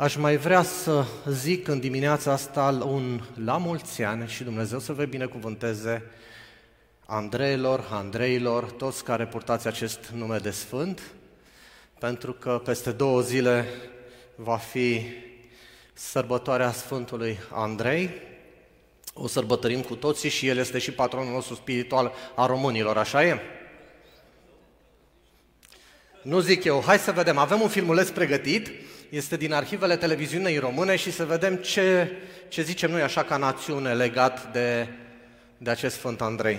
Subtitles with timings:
[0.00, 4.92] Aș mai vrea să zic în dimineața asta un la mulți ani și Dumnezeu să
[4.92, 6.02] vă binecuvânteze
[7.06, 11.02] Andreilor, Andreilor, toți care purtați acest nume de Sfânt,
[11.98, 13.68] pentru că peste două zile
[14.34, 15.02] va fi
[15.92, 18.10] sărbătoarea Sfântului Andrei.
[19.14, 23.40] O sărbătorim cu toții și el este și patronul nostru spiritual a românilor, așa e?
[26.22, 28.70] Nu zic eu, hai să vedem, avem un filmuleț pregătit,
[29.10, 32.10] este din arhivele televiziunii române și să vedem ce,
[32.48, 34.88] ce zicem noi așa ca națiune legat de,
[35.58, 36.58] de acest Sfânt Andrei.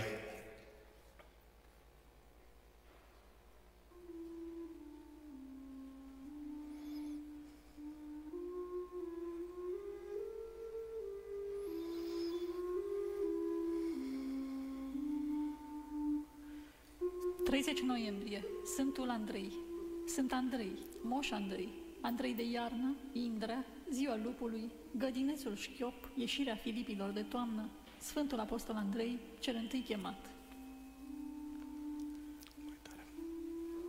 [17.51, 19.51] 30 noiembrie, Sfântul Andrei,
[20.15, 21.70] Sunt Andrei, Moș Andrei,
[22.01, 29.20] Andrei de iarnă, Indra, Ziua Lupului, Gădinețul Șchiop, Ieșirea Filipilor de toamnă, Sfântul Apostol Andrei,
[29.39, 30.29] cel întâi chemat.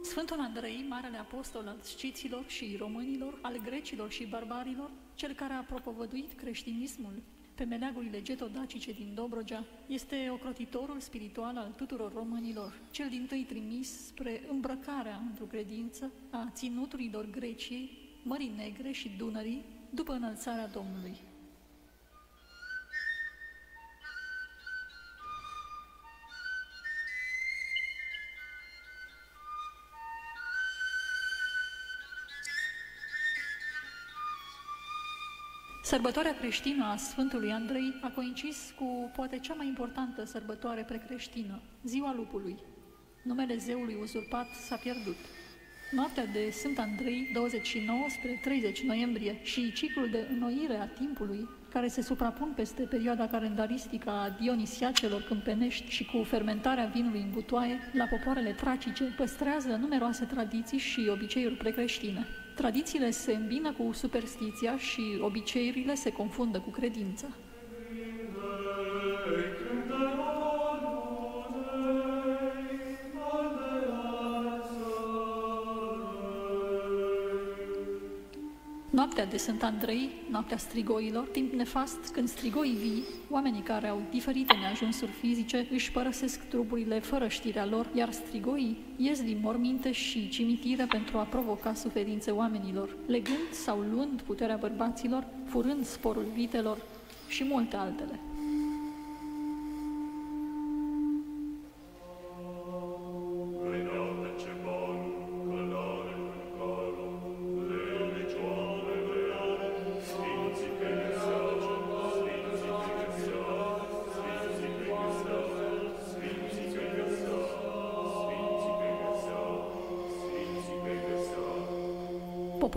[0.03, 5.63] Sfântul Andrei, Marele Apostol al sciților și românilor, al grecilor și barbarilor, cel care a
[5.63, 7.23] propovăduit creștinismul
[7.55, 14.07] pe meleagurile getodacice din Dobrogea, este ocrotitorul spiritual al tuturor românilor, cel din tâi trimis
[14.07, 17.91] spre îmbrăcarea într-o credință a ținuturilor Greciei,
[18.23, 21.17] Mării Negre și Dunării, după înălțarea Domnului.
[35.93, 42.15] Sărbătoarea creștină a Sfântului Andrei a coincis cu poate cea mai importantă sărbătoare precreștină, Ziua
[42.17, 42.57] Lupului.
[43.23, 45.17] Numele zeului uzurpat s-a pierdut.
[45.91, 51.89] Noaptea de Sfânt Andrei, 29 spre 30 noiembrie și ciclul de înnoire a timpului, care
[51.89, 58.05] se suprapun peste perioada calendaristică a Dionisiacelor câmpenești și cu fermentarea vinului în butoaie, la
[58.05, 62.27] popoarele tracice, păstrează numeroase tradiții și obiceiuri precreștine.
[62.55, 67.27] Tradițiile se îmbină cu superstiția și obiceiurile se confundă cu credința.
[79.03, 84.55] Noaptea de Sfânt Andrei, noaptea strigoilor, timp nefast când strigoii vii, oamenii care au diferite
[84.55, 90.87] neajunsuri fizice își părăsesc trupurile fără știrea lor, iar strigoii ies din morminte și cimitire
[90.89, 96.79] pentru a provoca suferințe oamenilor, legând sau luând puterea bărbaților, furând sporul vitelor
[97.29, 98.21] și multe altele.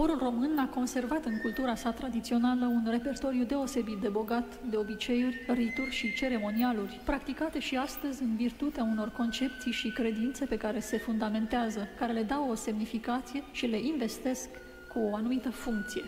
[0.05, 5.45] Poporul român a conservat în cultura sa tradițională un repertoriu deosebit de bogat de obiceiuri,
[5.47, 10.97] rituri și ceremonialuri, practicate și astăzi în virtutea unor concepții și credințe pe care se
[10.97, 14.49] fundamentează, care le dau o semnificație și le investesc
[14.93, 16.03] cu o anumită funcție.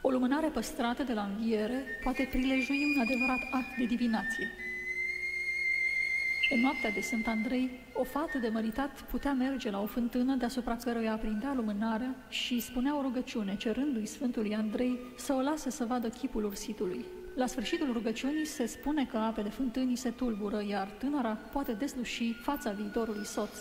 [0.00, 4.50] O lumânare păstrată de la înviere poate prilejui un adevărat act de divinație.
[6.52, 10.76] În noaptea de Sfânt Andrei, o fată de măritat putea merge la o fântână deasupra
[10.76, 16.08] căruia aprindea lumânarea și spunea o rugăciune, cerându-i Sfântului Andrei să o lasă să vadă
[16.08, 17.04] chipul ursitului.
[17.36, 22.70] La sfârșitul rugăciunii se spune că apele fântânii se tulbură, iar tânăra poate desluși fața
[22.70, 23.56] viitorului soț.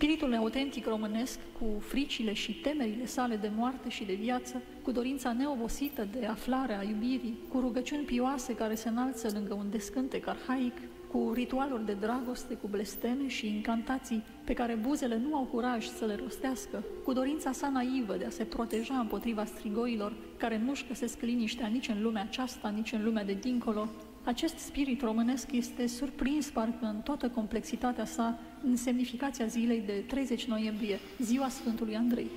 [0.00, 5.32] Spiritul autentic românesc, cu fricile și temerile sale de moarte și de viață, cu dorința
[5.32, 10.72] neobosită de aflare a iubirii, cu rugăciuni pioase care se înalță lângă un descântec arhaic,
[11.12, 16.04] cu ritualuri de dragoste, cu blesteme și incantații pe care buzele nu au curaj să
[16.04, 21.20] le rostească, cu dorința sa naivă de a se proteja împotriva strigoilor care nu-și găsesc
[21.20, 23.88] liniștea nici în lumea aceasta, nici în lumea de dincolo,
[24.24, 30.44] acest spirit românesc este surprins parcă în toată complexitatea sa în semnificația zilei de 30
[30.44, 32.30] noiembrie, ziua Sfântului Andrei.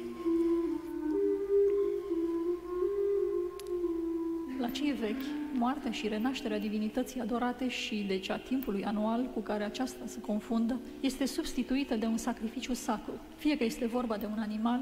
[4.60, 9.64] La cei vechi, moartea și renașterea divinității adorate și deci a timpului anual cu care
[9.64, 14.40] aceasta se confundă, este substituită de un sacrificiu sacru, fie că este vorba de un
[14.40, 14.82] animal,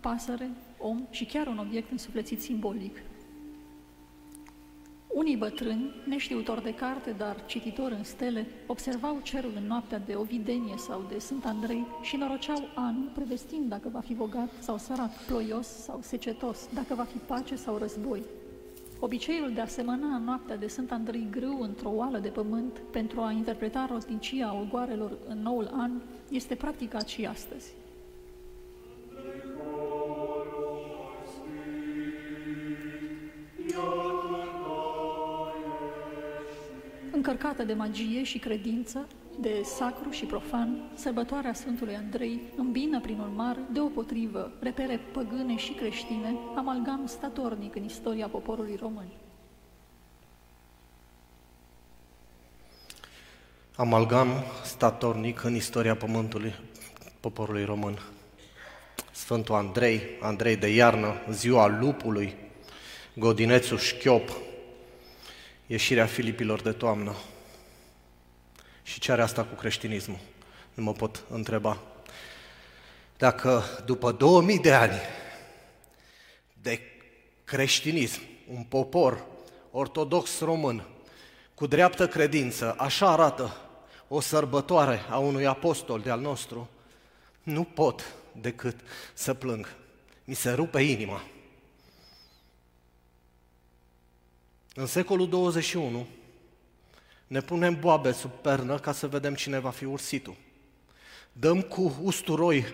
[0.00, 2.96] pasăre, om și chiar un obiect însuflețit simbolic.
[5.08, 10.76] Unii bătrâni, neștiutori de carte, dar cititori în stele, observau cerul în noaptea de Ovidenie
[10.76, 15.66] sau de Sfânt Andrei și noroceau anul, prevestind dacă va fi bogat sau sărac, ploios
[15.66, 18.22] sau secetos, dacă va fi pace sau război.
[19.00, 23.20] Obiceiul de a semăna în noaptea de Sfânt Andrei grâu într-o oală de pământ pentru
[23.20, 25.90] a interpreta rotnicia ogoarelor în noul an
[26.30, 27.72] este practicat și astăzi.
[37.18, 39.06] Încărcată de magie și credință,
[39.40, 46.34] de sacru și profan, sărbătoarea Sfântului Andrei îmbină prin urmare, deopotrivă, repere păgâne și creștine,
[46.56, 49.06] amalgam statornic în istoria poporului român.
[53.76, 54.28] Amalgam
[54.64, 56.54] statornic în istoria pământului,
[57.20, 57.98] poporului român.
[59.12, 62.34] Sfântul Andrei, Andrei de iarnă, ziua lupului,
[63.14, 64.46] Godinețul șchiop,
[65.68, 67.14] ieșirea Filipilor de toamnă.
[68.82, 70.18] Și ce are asta cu creștinismul?
[70.74, 71.78] Nu mă pot întreba.
[73.16, 75.00] Dacă după 2000 de ani
[76.62, 76.80] de
[77.44, 78.20] creștinism,
[78.50, 79.24] un popor
[79.70, 80.86] ortodox român,
[81.54, 83.56] cu dreaptă credință, așa arată
[84.08, 86.68] o sărbătoare a unui apostol de al nostru,
[87.42, 88.80] nu pot decât
[89.14, 89.68] să plâng.
[90.24, 91.22] Mi se rupe inima.
[94.74, 96.06] În secolul 21
[97.26, 100.36] ne punem boabe sub pernă ca să vedem cine va fi ursitul.
[101.32, 102.64] Dăm cu usturoi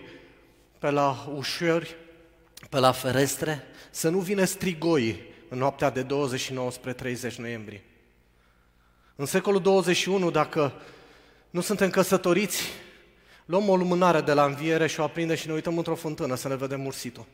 [0.79, 1.95] pe la ușori,
[2.69, 7.83] pe la ferestre, să nu vină strigoi în noaptea de 29 spre 30 noiembrie.
[9.15, 10.73] În secolul 21, dacă
[11.49, 12.63] nu suntem căsătoriți,
[13.45, 16.47] luăm o lumânare de la înviere și o aprindem și ne uităm într-o fântână să
[16.47, 17.25] ne vedem ursitul.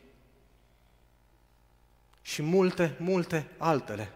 [2.22, 4.12] Și multe, multe altele.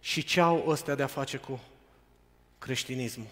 [0.00, 1.60] Și ce au ăstea de a face cu
[2.58, 3.26] creștinismul?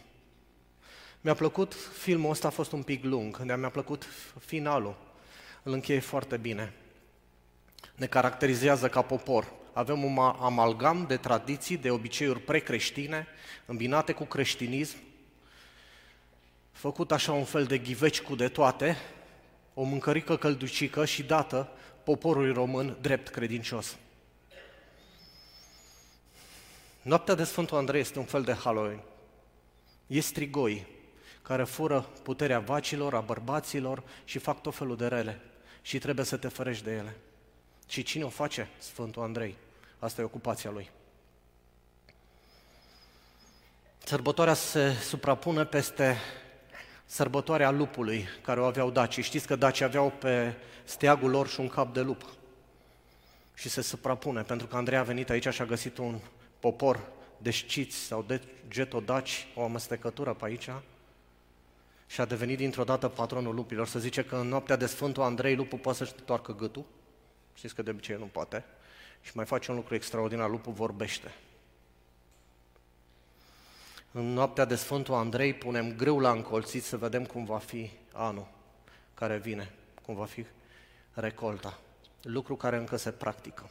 [1.20, 4.06] Mi-a plăcut, filmul ăsta a fost un pic lung, dar mi-a plăcut
[4.40, 4.96] finalul.
[5.62, 6.72] Îl încheie foarte bine.
[7.94, 9.52] Ne caracterizează ca popor.
[9.72, 13.26] Avem un amalgam de tradiții, de obiceiuri precreștine,
[13.66, 14.96] îmbinate cu creștinism,
[16.72, 18.96] făcut așa un fel de ghiveci cu de toate,
[19.74, 21.68] o mâncărică călducică și dată
[22.04, 23.96] poporului român drept credincios.
[27.08, 29.00] Noaptea de Sfântul Andrei este un fel de Halloween.
[30.06, 30.86] E strigoi
[31.42, 35.40] care fură puterea vacilor, a bărbaților și fac tot felul de rele.
[35.82, 37.16] Și trebuie să te ferești de ele.
[37.86, 38.68] Și cine o face?
[38.78, 39.56] Sfântul Andrei.
[39.98, 40.90] Asta e ocupația lui.
[44.04, 46.16] Sărbătoarea se suprapune peste
[47.04, 49.22] sărbătoarea lupului care o aveau dacii.
[49.22, 50.54] Știți că dacii aveau pe
[50.84, 52.22] steagul lor și un cap de lup.
[53.54, 56.18] Și se suprapune, pentru că Andrei a venit aici și a găsit un
[56.60, 57.00] popor
[57.38, 60.70] desciți sau de getodaci, o amestecătură pe aici,
[62.06, 63.86] și a devenit dintr-o dată patronul lupilor.
[63.86, 66.84] Se zice că în noaptea de Sfântul Andrei lupul poate să-și toarcă gâtul,
[67.54, 68.64] știți că de obicei nu poate,
[69.20, 71.34] și mai face un lucru extraordinar, lupul vorbește.
[74.12, 78.48] În noaptea de Sfântul Andrei punem grâu la încolțit să vedem cum va fi anul
[79.14, 79.72] care vine,
[80.02, 80.46] cum va fi
[81.12, 81.78] recolta.
[82.22, 83.70] Lucru care încă se practică.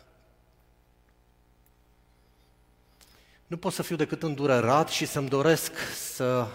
[3.47, 6.47] Nu pot să fiu decât îndurerat și să-mi doresc să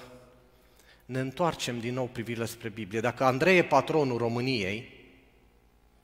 [1.04, 3.00] ne întoarcem din nou privirile spre Biblie.
[3.00, 5.00] Dacă Andrei e patronul României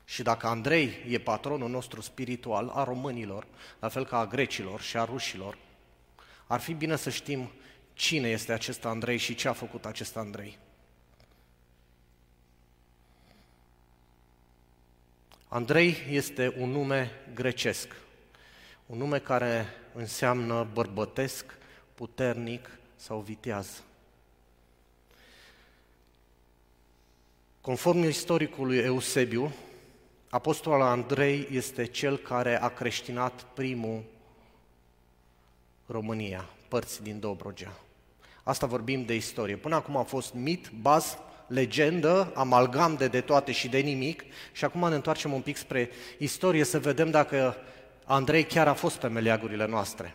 [0.04, 3.46] și dacă Andrei e patronul nostru spiritual a românilor,
[3.80, 5.58] la fel ca a grecilor și a rușilor,
[6.46, 7.50] ar fi bine să știm
[7.92, 10.58] cine este acest Andrei și ce a făcut acest Andrei.
[15.48, 17.88] Andrei este un nume grecesc,
[18.88, 21.44] un nume care înseamnă bărbătesc,
[21.94, 23.82] puternic sau viteaz.
[27.60, 29.52] Conform istoricului Eusebiu,
[30.30, 34.02] apostolul Andrei este cel care a creștinat primul
[35.86, 37.80] România, părți din Dobrogea.
[38.42, 39.56] Asta vorbim de istorie.
[39.56, 44.64] Până acum a fost mit, baz, legendă, amalgam de, de toate și de nimic și
[44.64, 47.56] acum ne întoarcem un pic spre istorie să vedem dacă
[48.10, 50.14] Andrei chiar a fost pe meleagurile noastre.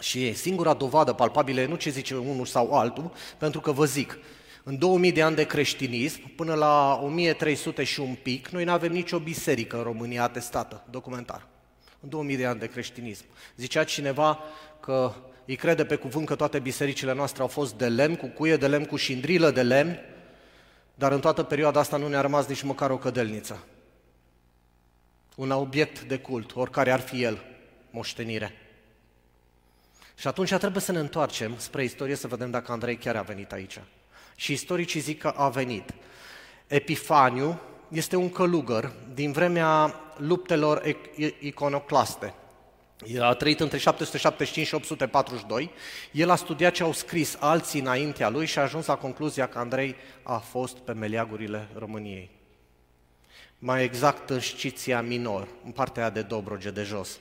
[0.00, 4.18] Și singura dovadă palpabilă e nu ce zice unul sau altul, pentru că vă zic,
[4.62, 8.92] în 2000 de ani de creștinism, până la 1300 și un pic, noi nu avem
[8.92, 11.46] nicio biserică în România atestată, documentar.
[12.00, 13.24] În 2000 de ani de creștinism.
[13.56, 14.38] Zicea cineva
[14.80, 15.12] că
[15.46, 18.66] îi crede pe cuvânt că toate bisericile noastre au fost de lemn, cu cuie de
[18.66, 19.98] lemn, cu șindrilă de lemn,
[20.94, 23.64] dar în toată perioada asta nu ne-a rămas nici măcar o cădelniță
[25.34, 27.42] un obiect de cult, oricare ar fi el,
[27.90, 28.56] moștenire.
[30.16, 33.52] Și atunci trebuie să ne întoarcem spre istorie să vedem dacă Andrei chiar a venit
[33.52, 33.80] aici.
[34.36, 35.94] Și istoricii zic că a venit.
[36.66, 40.96] Epifaniu este un călugăr din vremea luptelor
[41.40, 42.34] iconoclaste.
[43.06, 45.70] El a trăit între 775 și 842.
[46.12, 49.58] El a studiat ce au scris alții înaintea lui și a ajuns la concluzia că
[49.58, 52.30] Andrei a fost pe meleagurile României.
[53.64, 57.18] Mai exact în Sciția Minor, în partea de Dobroge de jos.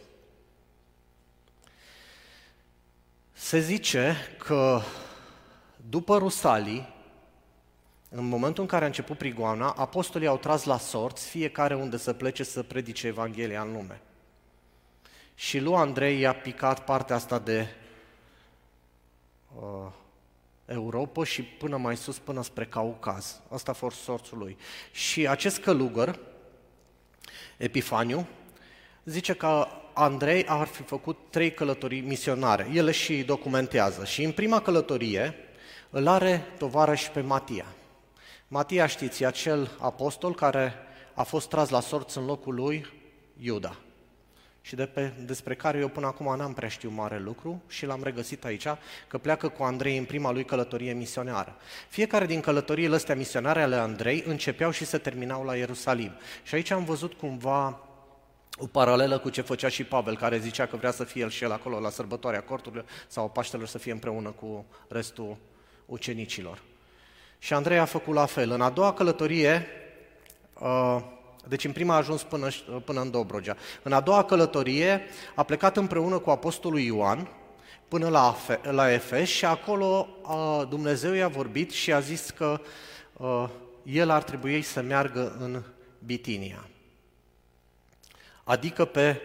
[3.32, 4.82] Se zice că
[5.90, 6.94] după Rusalii,
[8.10, 12.14] în momentul în care a început prigoana, apostolii au tras la sorți fiecare unde să
[12.14, 14.02] plece să predice Evanghelia în lume.
[15.36, 17.68] Și lui Andrei i-a picat partea asta de
[19.56, 19.92] uh,
[20.66, 23.42] Europa și până mai sus, până spre Caucaz.
[23.50, 24.58] Asta a fost sorțul lui.
[24.92, 26.20] Și acest călugăr,
[27.62, 28.28] Epifaniu,
[29.04, 32.70] zice că Andrei ar fi făcut trei călătorii misionare.
[32.74, 34.06] El și documentează.
[34.06, 35.36] Și în prima călătorie
[35.90, 37.66] îl are tovarăș pe Matia.
[38.48, 40.74] Matia, știți, e acel apostol care
[41.14, 42.86] a fost tras la sorți în locul lui
[43.38, 43.78] Iuda
[44.62, 48.04] și de pe, despre care eu până acum n-am prea știu mare lucru și l-am
[48.04, 48.68] regăsit aici,
[49.08, 51.56] că pleacă cu Andrei în prima lui călătorie misionară.
[51.90, 56.12] Fiecare din călătoriile astea misionare ale Andrei începeau și se terminau la Ierusalim.
[56.44, 57.80] Și aici am văzut cumva
[58.58, 61.44] o paralelă cu ce făcea și Pavel, care zicea că vrea să fie el și
[61.44, 65.38] el acolo la sărbătoarea corturilor sau Paștelor să fie împreună cu restul
[65.86, 66.62] ucenicilor.
[67.40, 68.52] Și Andrei a făcut la fel.
[68.52, 69.68] În a doua călătorie,
[70.60, 71.02] uh,
[71.48, 72.48] deci în prima a ajuns până,
[72.86, 73.58] până în Dobrogea.
[73.84, 75.02] În a doua călătorie
[75.36, 77.30] a plecat împreună cu apostolul Ioan
[77.88, 82.62] până la, la Efes și acolo a, Dumnezeu i-a vorbit și a zis că
[83.20, 83.52] a,
[83.84, 85.64] el ar trebui să meargă în
[86.06, 86.68] Bitinia.
[88.44, 89.22] Adică pe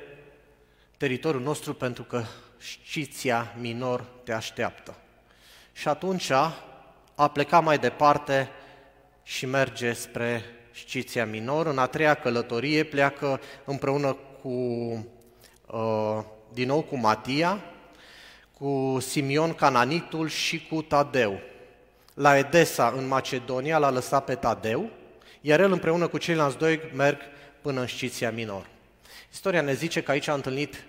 [0.97, 2.25] teritoriul nostru pentru că
[2.59, 4.97] Sciția Minor te așteaptă.
[5.73, 6.31] Și atunci
[7.15, 8.51] a plecat mai departe
[9.23, 10.45] și merge spre
[10.77, 11.67] Sciția Minor.
[11.67, 14.49] În a treia călătorie pleacă împreună cu,
[15.67, 17.65] uh, din nou cu Matia,
[18.53, 21.41] cu Simion Cananitul și cu Tadeu.
[22.15, 24.91] La Edesa, în Macedonia, l-a lăsat pe Tadeu,
[25.41, 27.19] iar el împreună cu ceilalți doi merg
[27.63, 28.67] până în Sciția Minor.
[29.33, 30.85] Istoria ne zice că aici a întâlnit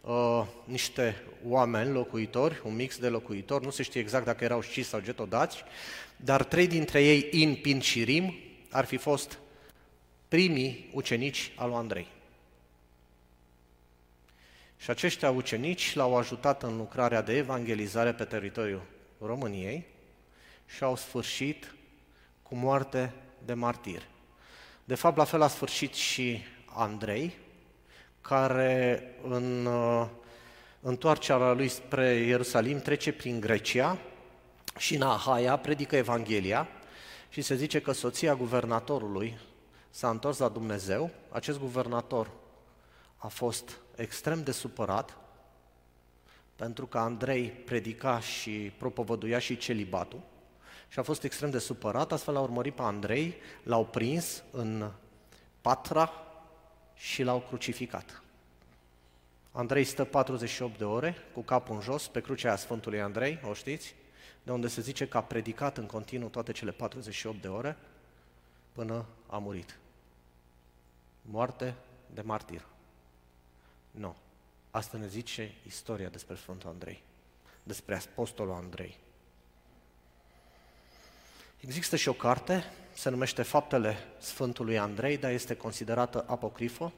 [0.00, 4.88] uh, niște oameni locuitori, un mix de locuitori, nu se știe exact dacă erau sciți
[4.88, 5.64] sau getodați,
[6.16, 8.34] dar trei dintre ei, In, Pin și Rim,
[8.70, 9.38] ar fi fost
[10.28, 12.06] primii ucenici al lui Andrei.
[14.76, 18.82] Și aceștia ucenici l-au ajutat în lucrarea de evangelizare pe teritoriul
[19.20, 19.86] României
[20.66, 21.74] și au sfârșit
[22.42, 23.12] cu moarte
[23.44, 24.02] de martir.
[24.84, 27.34] De fapt, la fel a sfârșit și Andrei,
[28.20, 30.06] care în uh,
[30.80, 33.98] întoarcerea lui spre Ierusalim trece prin Grecia
[34.78, 36.68] și în Ahaia predică Evanghelia
[37.28, 39.38] și se zice că soția guvernatorului
[39.90, 42.30] s-a întors la Dumnezeu, acest guvernator
[43.16, 45.18] a fost extrem de supărat
[46.56, 50.20] pentru că Andrei predica și propovăduia și celibatul
[50.88, 54.90] și a fost extrem de supărat, astfel a urmărit pe Andrei, l-au prins în
[55.60, 56.12] Patra
[56.94, 58.22] și l-au crucificat.
[59.52, 63.94] Andrei stă 48 de ore cu capul în jos pe crucea Sfântului Andrei, o știți?
[64.48, 67.76] De unde se zice că a predicat în continuu toate cele 48 de ore
[68.72, 69.78] până a murit.
[71.22, 71.74] Moarte
[72.14, 72.64] de martir.
[73.90, 74.16] Nu.
[74.70, 77.02] Asta ne zice istoria despre Sfântul Andrei,
[77.62, 78.96] despre Apostolul Andrei.
[81.60, 86.92] Există și o carte, se numește Faptele Sfântului Andrei, dar este considerată apocrifă,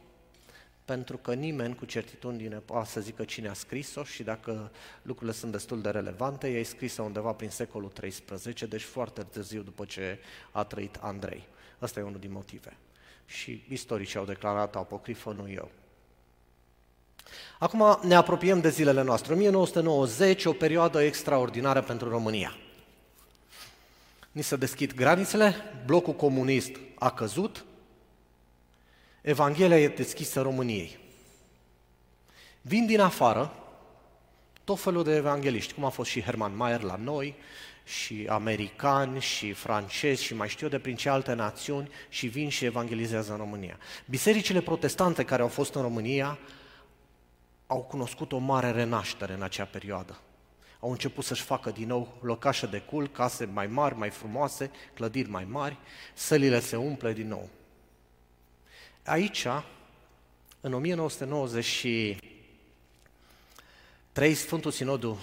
[0.85, 4.71] pentru că nimeni cu certitudine poate să zică cine a scris-o și dacă
[5.03, 9.63] lucrurile sunt destul de relevante, ea e scrisă undeva prin secolul XIII, deci foarte târziu
[9.63, 10.19] după ce
[10.51, 11.47] a trăit Andrei.
[11.79, 12.77] Asta e unul din motive.
[13.27, 15.71] Și istoricii au declarat apocrifă, nu eu.
[17.59, 19.33] Acum ne apropiem de zilele noastre.
[19.33, 22.57] 1990, o perioadă extraordinară pentru România.
[24.33, 25.55] Ni se deschid granițele,
[25.87, 27.65] blocul comunist a căzut,
[29.23, 30.99] Evanghelia e deschisă României.
[32.63, 33.55] Vin din afară
[34.65, 37.35] tot felul de evangeliști, cum a fost și Herman Mayer la noi,
[37.85, 42.49] și americani, și francezi, și mai știu eu de prin ce alte națiuni, și vin
[42.49, 43.79] și evangelizează în România.
[44.07, 46.39] Bisericile protestante care au fost în România
[47.67, 50.21] au cunoscut o mare renaștere în acea perioadă.
[50.81, 55.31] Au început să-și facă din nou locașe de cul, case mai mari, mai frumoase, clădiri
[55.31, 55.77] mai mari,
[56.15, 57.49] sălile se umple din nou.
[59.11, 59.47] Aici,
[60.61, 61.87] în 1990
[64.13, 65.19] Trei, Sfântul Sinodu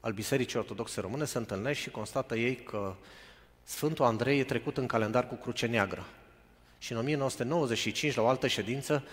[0.00, 2.94] al Bisericii Ortodoxe Române se întâlnește și constată ei că
[3.62, 6.06] Sfântul Andrei e trecut în calendar cu cruce neagră.
[6.78, 9.04] Și în 1995, la o altă ședință,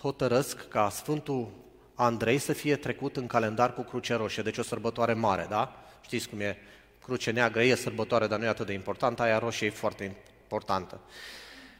[0.00, 1.50] hotărăsc ca Sfântul
[1.94, 5.84] Andrei să fie trecut în calendar cu cruce roșie, deci o sărbătoare mare, da?
[6.00, 6.58] Știți cum e,
[7.02, 11.00] cruce neagră e sărbătoare, dar nu e atât de importantă, aia roșie e foarte importantă.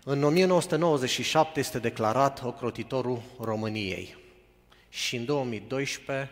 [0.06, 4.16] În 1997 este declarat ocrotitorul României
[4.88, 6.30] și în 2012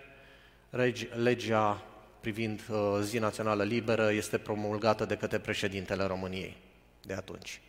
[1.14, 1.82] legea
[2.20, 6.56] privind uh, Zi Națională Liberă este promulgată de către președintele României
[7.02, 7.60] de atunci.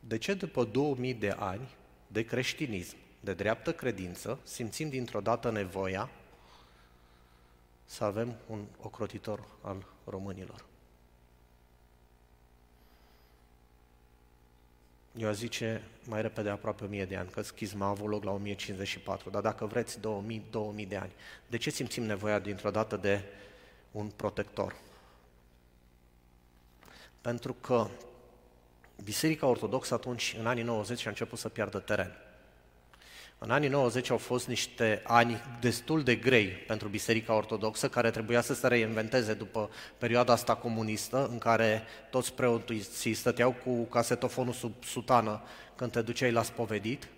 [0.00, 1.68] De ce după 2000 de ani
[2.06, 6.10] de creștinism, de dreaptă credință, simțim dintr-o dată nevoia
[7.90, 10.64] să avem un ocrotitor al românilor?
[15.16, 19.30] Eu zice mai repede aproape 1000 de ani, că schizma a avut loc la 1054,
[19.30, 21.12] dar dacă vreți 2000, 2000 de ani.
[21.46, 23.22] De ce simțim nevoia dintr-o dată de
[23.90, 24.76] un protector?
[27.20, 27.86] Pentru că
[29.04, 32.27] Biserica Ortodoxă atunci, în anii 90, a început să piardă teren.
[33.40, 38.40] În anii 90 au fost niște ani destul de grei pentru Biserica Ortodoxă, care trebuia
[38.40, 44.84] să se reinventeze după perioada asta comunistă, în care toți preoții stăteau cu casetofonul sub
[44.84, 45.42] sutană
[45.76, 47.08] când te duceai la spovedit.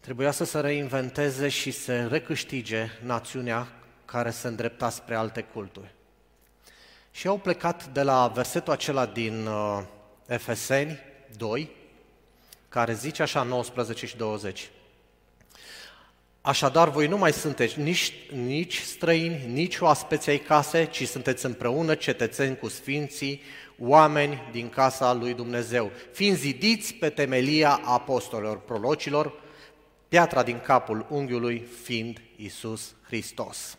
[0.00, 3.68] Trebuia să se reinventeze și să recâștige națiunea
[4.04, 5.94] care se îndrepta spre alte culturi.
[7.10, 9.82] Și au plecat de la versetul acela din uh,
[10.26, 10.98] Efeseni
[11.36, 11.70] 2,
[12.68, 14.70] care zice așa 19 și 20.
[16.46, 21.94] Așadar, voi nu mai sunteți nici, nici străini, nici oaspeți ai case, ci sunteți împreună
[21.94, 23.42] cetățeni cu sfinții,
[23.78, 29.32] oameni din casa lui Dumnezeu, fiind zidiți pe temelia apostolilor, prolocilor,
[30.08, 33.78] piatra din capul unghiului fiind Isus Hristos.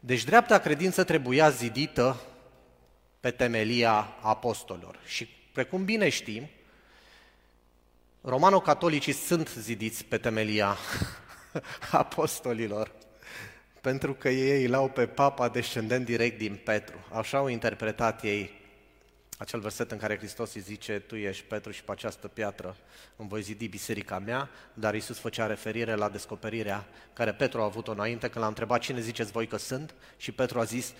[0.00, 2.20] Deci dreapta credință trebuia zidită
[3.20, 4.98] pe temelia apostolilor.
[5.06, 6.48] Și precum bine știm,
[8.20, 10.76] romano-catolicii sunt zidiți pe temelia
[11.90, 12.92] apostolilor,
[13.80, 16.96] pentru că ei îl au pe papa descendent direct din Petru.
[17.12, 18.58] Așa au interpretat ei
[19.38, 22.76] acel verset în care Hristos îi zice, tu ești Petru și pe această piatră
[23.16, 27.92] îmi voi zidi biserica mea, dar Iisus făcea referire la descoperirea care Petru a avut-o
[27.92, 30.92] înainte, când l-a întrebat cine ziceți voi că sunt și Petru a zis,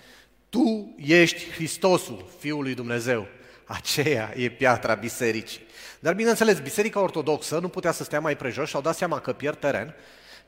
[0.49, 3.27] tu ești Hristosul, Fiul lui Dumnezeu.
[3.65, 5.61] Aceea e piatra bisericii.
[5.99, 9.33] Dar bineînțeles, Biserica Ortodoxă nu putea să stea mai prejos și au dat seama că
[9.33, 9.95] pierd teren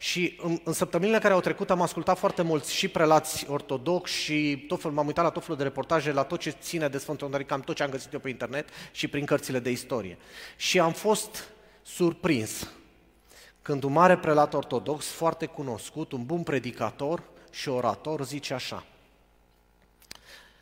[0.01, 4.65] și în, în săptămânile care au trecut am ascultat foarte mulți și prelați ortodoxi și
[4.67, 7.25] tot fel, m-am uitat la tot felul de reportaje, la tot ce ține de Sfântul
[7.25, 10.17] Andrei, cam tot ce am găsit eu pe internet și prin cărțile de istorie.
[10.55, 11.49] Și am fost
[11.81, 12.71] surprins
[13.61, 18.85] când un mare prelat ortodox, foarte cunoscut, un bun predicator și orator, zice așa.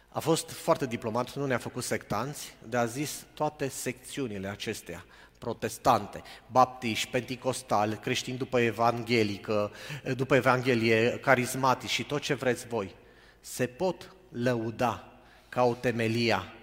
[0.09, 5.05] A fost foarte diplomat, nu ne-a făcut sectanți, dar a zis toate secțiunile acestea
[5.39, 6.21] protestante,
[6.51, 9.71] baptiști, penticostali, creștini după evanghelică,
[10.15, 12.95] după evanghelie, carismatici și tot ce vreți voi,
[13.39, 15.03] se pot lăuda
[15.49, 16.53] ca o temelia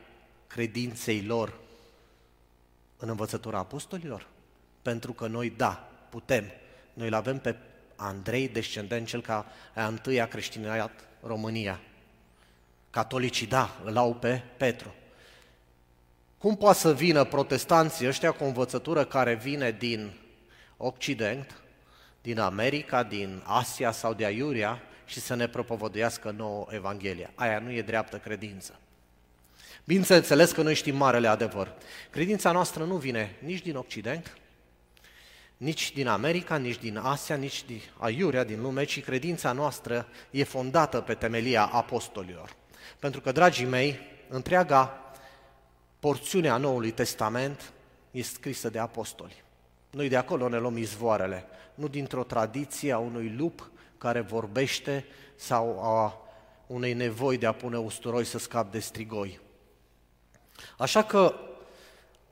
[0.46, 1.58] credinței lor
[2.96, 4.26] în învățătura apostolilor?
[4.82, 6.44] Pentru că noi, da, putem.
[6.92, 7.56] Noi îl avem pe
[7.96, 11.80] Andrei, descendent cel ca a întâia creștinat România.
[12.90, 14.94] Catolicii, da, îl au pe Petru.
[16.38, 20.12] Cum poate să vină protestanții ăștia cu o învățătură care vine din
[20.76, 21.54] Occident,
[22.22, 27.30] din America, din Asia sau de Aiuria și să ne propovăduiască nouă Evanghelia?
[27.34, 28.78] Aia nu e dreaptă credință.
[29.84, 31.72] Bineînțeles că noi știm marele adevăr.
[32.10, 34.36] Credința noastră nu vine nici din Occident,
[35.56, 40.44] nici din America, nici din Asia, nici din Aiurea din lume, ci credința noastră e
[40.44, 42.56] fondată pe temelia apostolilor.
[42.98, 45.05] Pentru că, dragii mei, întreaga
[46.00, 47.72] porțiunea Noului Testament
[48.10, 49.44] e scrisă de apostoli.
[49.90, 55.04] Noi de acolo ne luăm izvoarele, nu dintr-o tradiție a unui lup care vorbește
[55.36, 56.20] sau a
[56.66, 59.40] unei nevoi de a pune usturoi să scap de strigoi.
[60.78, 61.34] Așa că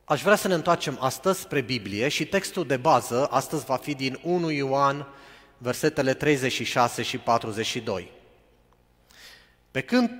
[0.04, 3.94] aș vrea să ne întoarcem astăzi spre Biblie și textul de bază astăzi va fi
[3.94, 5.06] din 1 Ioan,
[5.58, 8.12] versetele 36 și 42.
[9.70, 10.10] Pe când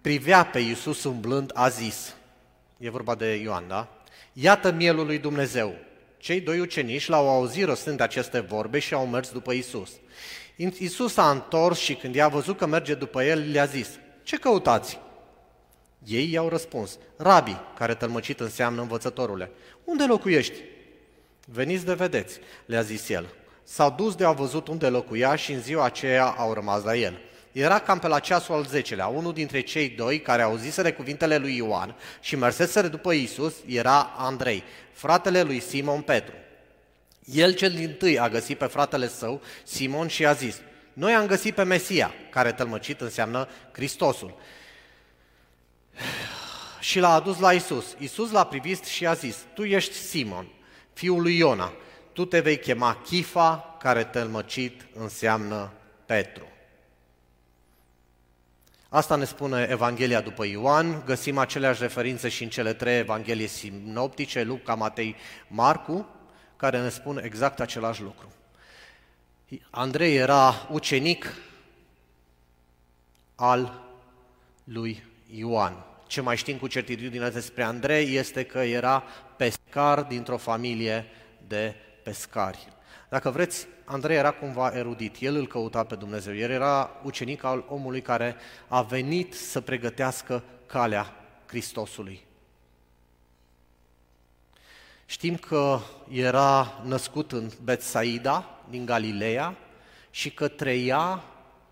[0.00, 2.14] privea pe Iisus umblând, a zis,
[2.78, 4.02] e vorba de Ioan, da?
[4.32, 5.74] Iată mielul lui Dumnezeu.
[6.16, 9.90] Cei doi ucenici l-au auzit rostând aceste vorbe și au mers după Isus.
[10.78, 13.88] Isus a întors și când i-a văzut că merge după el, le-a zis,
[14.22, 14.98] ce căutați?
[16.04, 19.50] Ei i-au răspuns, Rabi, care tălmăcit înseamnă învățătorule,
[19.84, 20.56] unde locuiești?
[21.46, 23.26] Veniți de vedeți, le-a zis el.
[23.64, 27.18] S-au dus de a văzut unde locuia și în ziua aceea au rămas la el.
[27.54, 29.06] Era cam pe la ceasul al zecelea.
[29.06, 34.64] Unul dintre cei doi care auziseră cuvintele lui Ioan și merseseră după Isus era Andrei,
[34.92, 36.34] fratele lui Simon Petru.
[37.24, 40.60] El cel din tâi a găsit pe fratele său, Simon, și a zis,
[40.92, 44.34] noi am găsit pe Mesia, care tălmăcit înseamnă Hristosul.
[46.80, 47.96] Și l-a adus la Isus.
[47.98, 50.46] Isus l-a privit și a zis, tu ești Simon,
[50.92, 51.72] fiul lui Iona,
[52.12, 55.72] tu te vei chema Chifa, care tălmăcit înseamnă
[56.06, 56.48] Petru.
[58.94, 64.42] Asta ne spune Evanghelia după Ioan, găsim aceleași referințe și în cele trei Evanghelii sinoptice,
[64.42, 65.16] Luca, Matei,
[65.48, 66.08] Marcu,
[66.56, 68.32] care ne spun exact același lucru.
[69.70, 71.34] Andrei era ucenic
[73.34, 73.82] al
[74.64, 75.02] lui
[75.34, 75.84] Ioan.
[76.06, 79.04] Ce mai știm cu certitudine despre Andrei este că era
[79.36, 81.06] pescar dintr-o familie
[81.46, 82.68] de pescari.
[83.14, 87.64] Dacă vreți, Andrei era cumva erudit, el îl căuta pe Dumnezeu, el era ucenic al
[87.68, 88.36] omului care
[88.68, 91.14] a venit să pregătească calea
[91.46, 92.24] Hristosului.
[95.06, 95.78] Știm că
[96.10, 99.56] era născut în Betsaida, din Galileea,
[100.10, 101.24] și că trăia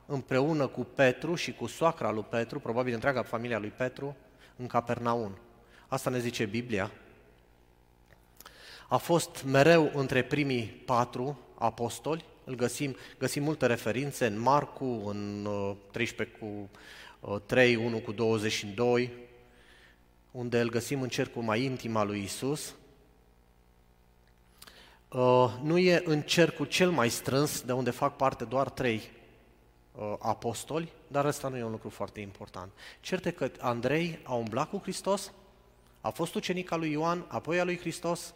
[0.06, 4.16] împreună cu Petru și cu soacra lui Petru, probabil întreaga familia lui Petru,
[4.56, 5.38] în Capernaun.
[5.88, 6.90] Asta ne zice Biblia.
[8.92, 15.48] A fost mereu între primii patru apostoli, îl găsim, găsim multe referințe în Marcu, în
[15.90, 16.48] 13 uh,
[17.20, 19.12] cu 3, uh, 1 cu 22,
[20.30, 22.74] unde îl găsim în cercul mai intim al lui Isus.
[25.08, 29.10] Uh, nu e în cercul cel mai strâns, de unde fac parte doar trei
[30.18, 32.72] apostoli, dar ăsta nu e un lucru foarte important.
[33.00, 35.32] Certe că Andrei a umblat cu Hristos,
[36.00, 38.34] a fost ucenic al lui Ioan, apoi al lui Hristos,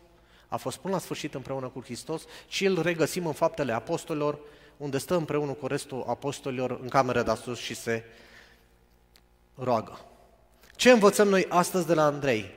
[0.49, 4.39] a fost până la sfârșit împreună cu Hristos și îl regăsim în faptele apostolilor,
[4.77, 8.05] unde stă împreună cu restul apostolilor în cameră de sus și se
[9.55, 10.01] roagă.
[10.77, 12.51] Ce învățăm noi astăzi de la Andrei?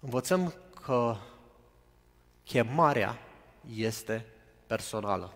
[0.00, 0.54] Învățăm
[0.84, 1.16] că
[2.44, 3.18] chemarea
[3.74, 4.26] este
[4.66, 5.34] personală.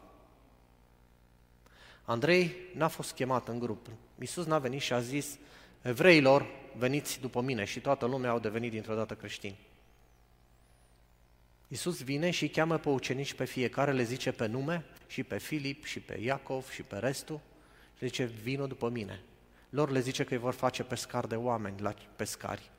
[2.05, 3.87] Andrei n-a fost chemat în grup.
[4.18, 5.38] Iisus n-a venit și a zis,
[5.83, 9.58] evreilor, veniți după mine și toată lumea au devenit dintr-o dată creștini.
[11.68, 15.84] Iisus vine și cheamă pe ucenici pe fiecare, le zice pe nume, și pe Filip,
[15.84, 17.40] și pe Iacov, și pe restul,
[17.98, 19.22] și zice, vină după mine.
[19.70, 22.70] Lor le zice că îi vor face pescar de oameni la pescari.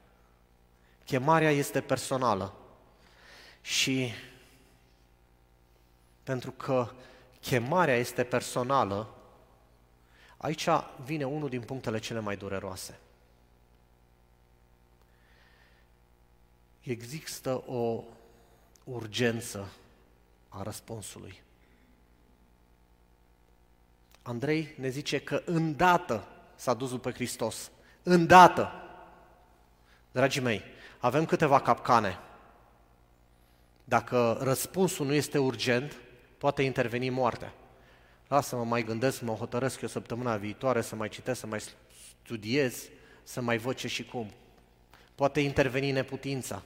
[1.05, 2.53] Chemarea este personală.
[3.61, 4.11] Și
[6.23, 6.91] pentru că
[7.41, 9.15] chemarea este personală,
[10.37, 10.67] aici
[11.03, 12.99] vine unul din punctele cele mai dureroase.
[16.85, 18.03] Există o
[18.83, 19.71] urgență
[20.49, 21.41] a răspunsului.
[24.21, 27.71] Andrei ne zice că îndată s-a dus după Hristos.
[28.03, 28.71] Îndată!
[30.11, 30.61] Dragii mei,
[30.99, 32.19] avem câteva capcane.
[33.83, 35.97] Dacă răspunsul nu este urgent,
[36.37, 37.53] poate interveni moartea.
[38.27, 41.61] Lasă-mă mai gândesc, mă hotărăsc eu săptămâna viitoare să mai citesc, să mai
[42.23, 42.89] studiez,
[43.23, 44.31] să mai văd ce și cum.
[45.15, 46.63] Poate interveni neputința,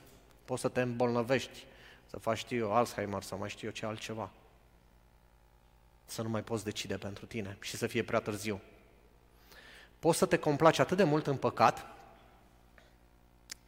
[0.50, 1.66] poți să te îmbolnăvești,
[2.06, 4.32] să faci, știu eu, Alzheimer sau mai știu eu ce altceva.
[6.06, 8.62] Să nu mai poți decide pentru tine și să fie prea târziu.
[10.00, 11.86] Poți să te complaci atât de mult în păcat,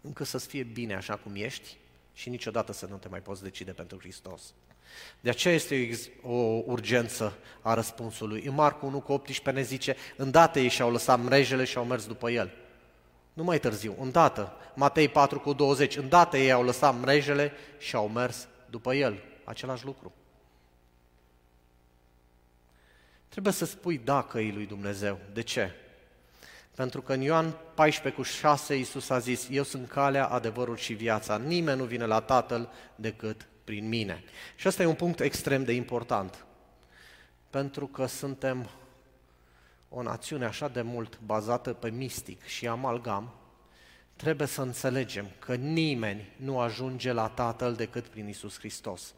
[0.02, 1.78] încât să-ți fie bine așa cum ești
[2.14, 4.54] și niciodată să nu te mai poți decide pentru Hristos.
[5.20, 8.44] De aceea este o urgență a răspunsului.
[8.46, 12.08] În Marcu 1 cu 18 ne zice, îndată ei și-au lăsat mrejele și au mers
[12.08, 12.61] după el.
[13.34, 14.56] Nu mai târziu, îndată.
[14.76, 19.24] Matei 4 cu 20, îndată ei au lăsat mrejele și au mers după el.
[19.44, 20.14] Același lucru.
[23.30, 25.20] Trebuie să spui da căii lui Dumnezeu.
[25.34, 25.72] De ce?
[26.76, 30.94] Pentru că în Ioan 14 cu 6 Iisus a zis, eu sunt calea, adevărul și
[30.94, 31.38] viața.
[31.38, 34.24] Nimeni nu vine la Tatăl decât prin mine.
[34.56, 36.46] Și ăsta e un punct extrem de important.
[37.50, 38.70] Pentru că suntem
[39.94, 43.34] o națiune așa de mult bazată pe mistic și amalgam,
[44.16, 49.14] trebuie să înțelegem că nimeni nu ajunge la Tatăl decât prin Isus Hristos.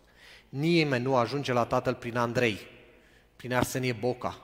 [0.50, 2.58] Nimeni nu ajunge la Tatăl prin Andrei,
[3.36, 4.42] prin Arsenie Boca,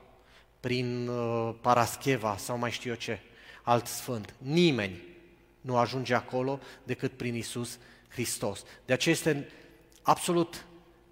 [0.60, 3.20] prin uh, Parascheva sau mai știu eu ce,
[3.64, 4.34] alt sfânt.
[4.38, 5.04] Nimeni
[5.62, 7.78] nu ajunge acolo decât prin Isus
[8.10, 8.64] Hristos.
[8.86, 9.48] De aceea este
[10.02, 10.66] absolut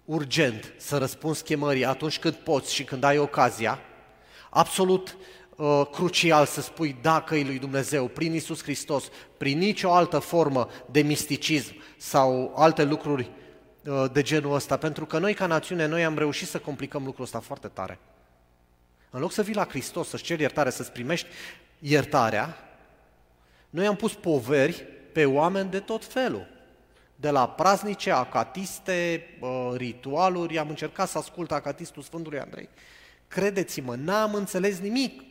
[0.04, 3.78] urgent să răspunzi chemării atunci când poți și când ai ocazia,
[4.50, 5.16] absolut
[5.56, 9.04] uh, crucial să spui da căi lui Dumnezeu prin Isus Hristos,
[9.36, 13.30] prin nicio altă formă de misticism sau alte lucruri
[13.84, 17.24] uh, de genul ăsta, pentru că noi ca națiune, noi am reușit să complicăm lucrul
[17.24, 17.98] ăsta foarte tare.
[19.10, 21.26] În loc să vii la Hristos, să-ți ceri iertare, să-ți primești
[21.78, 22.56] iertarea,
[23.70, 26.46] noi am pus poveri pe oameni de tot felul.
[27.16, 29.26] De la praznice, acatiste,
[29.74, 32.68] ritualuri, am încercat să ascult acatistul Sfântului Andrei.
[33.28, 35.22] Credeți-mă, n-am înțeles nimic.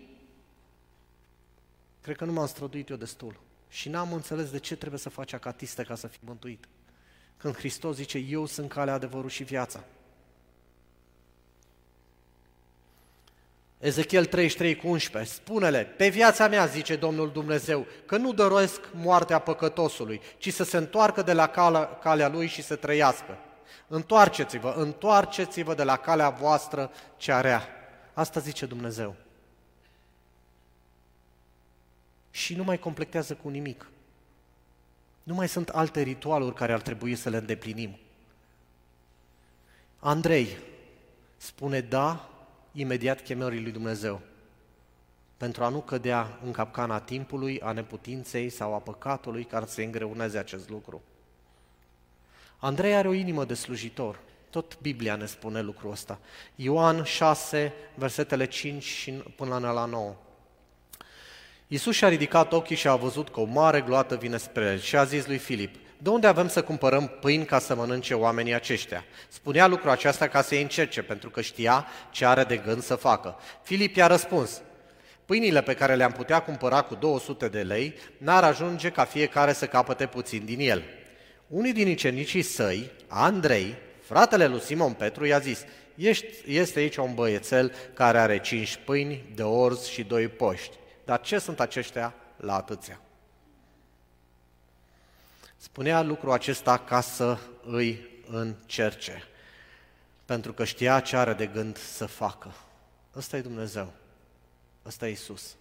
[2.01, 3.39] Cred că nu m-am străduit eu destul.
[3.69, 6.67] Și n-am înțeles de ce trebuie să faci acatiste ca să fii mântuit.
[7.37, 9.83] Când Hristos zice, eu sunt calea, adevărul și viața.
[13.79, 19.39] Ezechiel 33 cu 11, spune-le, pe viața mea, zice Domnul Dumnezeu, că nu doresc moartea
[19.39, 23.37] păcătosului, ci să se întoarcă de la calea, calea lui și să trăiască.
[23.87, 27.76] Întoarceți-vă, întoarceți-vă de la calea voastră cea rea.
[28.17, 29.15] Asta zice Dumnezeu.
[32.31, 33.89] Și nu mai completează cu nimic.
[35.23, 37.97] Nu mai sunt alte ritualuri care ar trebui să le îndeplinim.
[39.99, 40.57] Andrei
[41.37, 42.29] spune da
[42.71, 44.21] imediat chemării lui Dumnezeu,
[45.37, 50.37] pentru a nu cădea în capcana timpului, a neputinței sau a păcatului care să îngreuneze
[50.37, 51.01] acest lucru.
[52.57, 54.19] Andrei are o inimă de slujitor.
[54.49, 56.19] Tot Biblia ne spune lucrul ăsta.
[56.55, 60.15] Ioan 6, versetele 5 și până la 9.
[61.67, 64.95] Iisus și-a ridicat ochii și a văzut că o mare gloată vine spre el și
[64.95, 69.03] a zis lui Filip, de unde avem să cumpărăm pâini ca să mănânce oamenii aceștia?
[69.27, 73.35] Spunea lucrul acesta ca să-i încerce, pentru că știa ce are de gând să facă.
[73.63, 74.61] Filip i-a răspuns,
[75.25, 79.65] pâinile pe care le-am putea cumpăra cu 200 de lei n-ar ajunge ca fiecare să
[79.65, 80.83] capăte puțin din el.
[81.47, 83.75] Unii din ucenicii săi, Andrei,
[84.07, 85.65] fratele lui Simon Petru, i-a zis,
[86.45, 90.75] este aici un băiețel care are cinci pâini, de orz și doi poști.
[91.05, 93.01] Dar ce sunt aceștia la atâția?
[95.57, 99.23] Spunea lucrul acesta ca să îi încerce,
[100.25, 102.53] pentru că știa ce are de gând să facă.
[103.15, 103.93] Ăsta e Dumnezeu,
[104.85, 105.55] ăsta e Isus.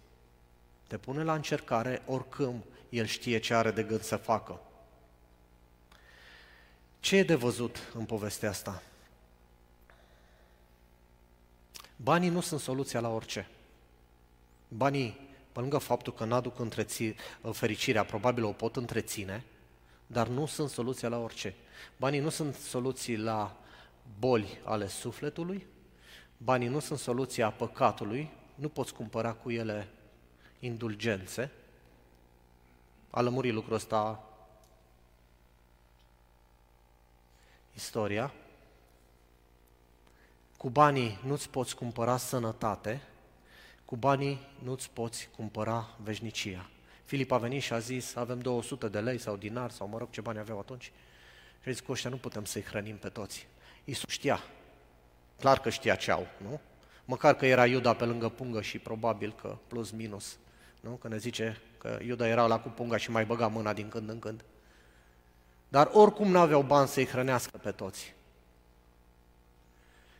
[0.87, 4.59] Te pune la încercare oricând El știe ce are de gând să facă.
[6.99, 8.83] Ce e de văzut în povestea asta?
[11.95, 13.47] Banii nu sunt soluția la orice.
[14.67, 15.19] Banii,
[15.51, 17.13] pe lângă faptul că n-aduc întreți,
[17.51, 19.43] fericirea, probabil o pot întreține,
[20.07, 21.55] dar nu sunt soluția la orice.
[21.97, 23.57] Banii nu sunt soluții la
[24.19, 25.65] boli ale sufletului,
[26.37, 29.87] banii nu sunt soluția păcatului, nu poți cumpăra cu ele
[30.59, 31.51] indulgențe.
[33.09, 34.26] A lămurit lucrul ăsta
[37.77, 38.33] istoria.
[40.57, 43.01] Cu banii nu-ți poți cumpăra sănătate,
[43.85, 46.69] cu banii nu-ți poți cumpăra veșnicia.
[47.05, 50.09] Filip a venit și a zis, avem 200 de lei sau dinar sau mă rog
[50.09, 50.83] ce bani aveau atunci.
[51.61, 53.47] Și a zis, cu ăștia nu putem să-i hrănim pe toți.
[53.83, 54.43] Iisus știa,
[55.39, 56.59] clar că știa ce au, nu?
[57.05, 60.37] Măcar că era Iuda pe lângă pungă și probabil că plus minus,
[60.79, 60.91] nu?
[60.91, 64.09] Că ne zice că Iuda era la cu punga și mai băga mâna din când
[64.09, 64.43] în când.
[65.67, 68.15] Dar oricum nu aveau bani să-i hrănească pe toți.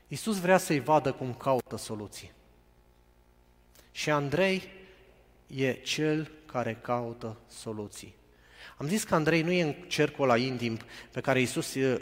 [0.08, 2.32] Iisus vrea să-i vadă cum caută soluții.
[3.92, 4.72] Și Andrei
[5.48, 8.16] e cel care caută soluții.
[8.78, 10.80] Am zis că Andrei nu e în cercul la indim
[11.12, 12.00] pe care Iisus uh,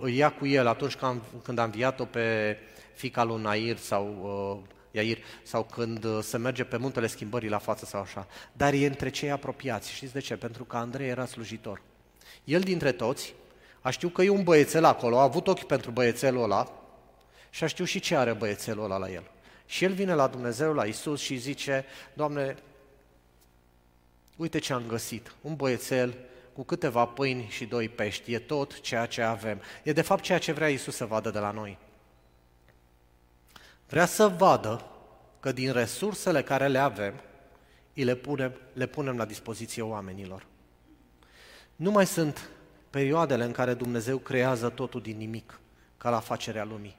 [0.00, 0.96] îl ia cu el atunci
[1.42, 2.58] când a înviat-o pe
[2.94, 7.58] fica lui Nair sau uh, Iair, sau când uh, se merge pe muntele schimbării la
[7.58, 9.92] față sau așa, dar e între cei apropiați.
[9.92, 10.36] Știți de ce?
[10.36, 11.82] Pentru că Andrei era slujitor.
[12.46, 13.34] El dintre toți
[13.80, 16.72] a știut că e un băiețel acolo, a avut ochi pentru băiețelul ăla
[17.50, 19.30] și a știut și ce are băiețelul ăla la el.
[19.66, 22.56] Și el vine la Dumnezeu, la Isus și zice, Doamne,
[24.36, 26.14] Uite ce am găsit, un băiețel
[26.52, 29.60] cu câteva pâini și doi pești, e tot ceea ce avem.
[29.82, 31.78] E de fapt ceea ce vrea Isus să vadă de la noi.
[33.88, 34.84] Vrea să vadă
[35.40, 37.14] că din resursele care le avem,
[37.92, 40.46] le punem, le punem la dispoziție oamenilor.
[41.76, 42.48] Nu mai sunt
[42.90, 45.60] perioadele în care Dumnezeu creează totul din nimic,
[45.96, 46.96] ca la facerea lumii.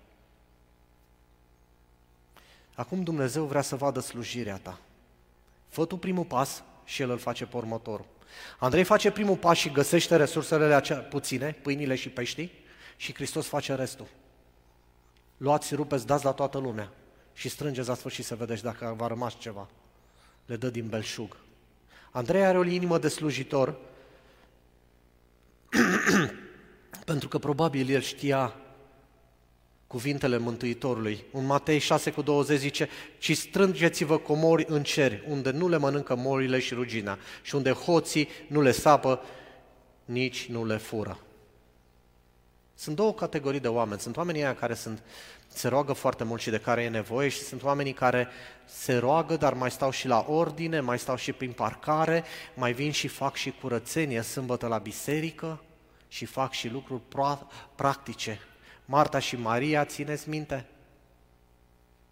[2.75, 4.79] Acum Dumnezeu vrea să vadă slujirea ta.
[5.67, 8.05] Fă tu primul pas și el îl face pe următorul.
[8.59, 12.51] Andrei face primul pas și găsește resursele acea puține, pâinile și peștii,
[12.95, 14.07] și Hristos face restul.
[15.37, 16.91] Luați, rupeți, dați la toată lumea
[17.33, 19.67] și strângeți la sfârșit să vedeți dacă va rămas ceva.
[20.45, 21.37] Le dă din belșug.
[22.11, 23.75] Andrei are o inimă de slujitor
[27.05, 28.55] pentru că probabil el știa
[29.87, 31.23] cuvintele Mântuitorului.
[31.31, 36.15] În Matei 6 cu 20 zice, ci strângeți-vă comori în cer, unde nu le mănâncă
[36.15, 39.21] morile și rugina, și unde hoții nu le sapă,
[40.05, 41.19] nici nu le fură.
[42.75, 43.99] Sunt două categorii de oameni.
[43.99, 45.03] Sunt oamenii aia care sunt,
[45.57, 48.27] se roagă foarte mult și de care e nevoie și sunt oamenii care
[48.65, 52.23] se roagă, dar mai stau și la ordine, mai stau și prin parcare,
[52.55, 55.61] mai vin și fac și curățenie sâmbătă la biserică
[56.07, 57.01] și fac și lucruri
[57.75, 58.39] practice.
[58.85, 60.65] Marta și Maria, țineți minte?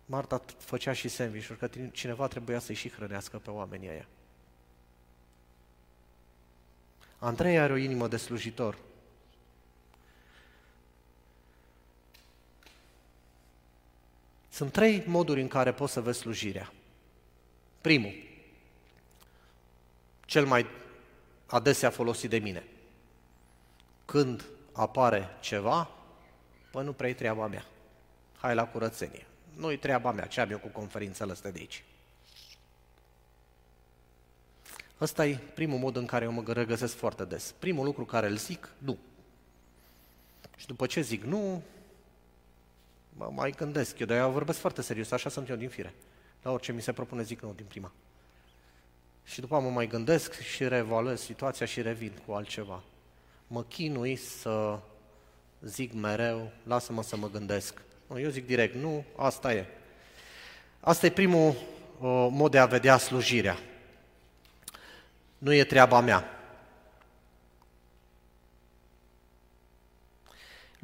[0.06, 4.06] Marta făcea și sandwich că cineva trebuia să-i și hrănească pe oamenii ăia.
[7.18, 8.78] Andrei are o inimă de slujitor.
[14.56, 16.74] Sunt trei moduri în care poți să vezi slujirea.
[17.82, 18.14] Primul,
[20.26, 20.66] cel mai
[21.46, 22.64] adesea folosit de mine.
[24.06, 25.90] Când apare ceva,
[26.72, 27.66] păi nu prea treaba mea.
[28.38, 29.26] Hai la curățenie.
[29.56, 31.84] Nu-i treaba mea, ce am eu cu conferințele astea de aici.
[35.02, 37.54] Ăsta e primul mod în care eu mă regăsesc foarte des.
[37.60, 38.98] Primul lucru care îl zic, nu.
[40.58, 41.64] Și după ce zic nu,
[43.18, 44.00] mă mai gândesc.
[44.00, 45.94] Eu de-aia vorbesc foarte serios, așa sunt eu din fire.
[46.42, 47.92] La orice mi se propune zic nu din prima.
[49.24, 52.84] Și după mă mai gândesc și reevaluez situația și revin cu altceva.
[53.48, 54.80] Mă chinui să
[55.62, 57.82] zic mereu, lasă-mă să mă gândesc.
[58.08, 59.66] Nu, eu zic direct, nu, asta e.
[60.80, 63.58] Asta e primul uh, mod de a vedea slujirea.
[65.38, 66.35] Nu e treaba mea.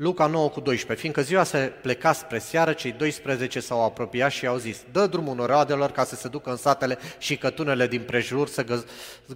[0.02, 1.00] Luca 9 cu 12.
[1.00, 5.36] Fiindcă ziua se pleca spre seară, cei 12 s-au apropiat și au zis, dă drumul
[5.36, 8.86] noroadelor ca să se ducă în satele și cătunele din prejur să găz,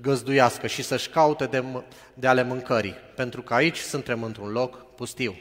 [0.01, 1.63] găzduiască și să-și caute de,
[2.13, 5.35] de ale mâncării, pentru că aici suntem într-un loc pustiu.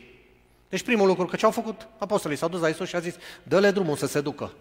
[0.69, 3.15] Deci primul lucru, că ce au făcut apostolii, s-au dus la Isus și a zis,
[3.43, 4.53] dă-le drumul să se ducă,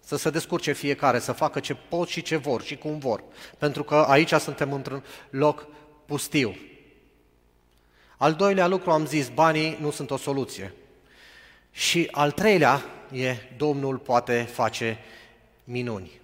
[0.00, 3.22] să se descurce fiecare, să facă ce pot și ce vor și cum vor,
[3.58, 5.66] pentru că aici suntem într-un loc
[6.06, 6.54] pustiu.
[8.20, 10.74] Al doilea lucru am zis, banii nu sunt o soluție.
[11.70, 14.98] Și al treilea e, Domnul poate face
[15.64, 16.20] minuni.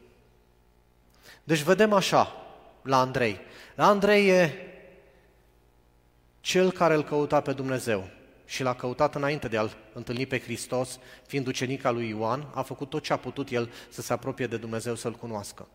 [1.45, 2.47] Deci vedem așa
[2.83, 3.41] la Andrei.
[3.75, 4.53] La Andrei e
[6.41, 8.09] cel care îl căuta pe Dumnezeu
[8.45, 12.91] și l-a căutat înainte de a-L întâlni pe Hristos, fiind ucenica lui Ioan, a făcut
[12.91, 15.69] tot ce a putut el să se apropie de Dumnezeu, să-L cunoască.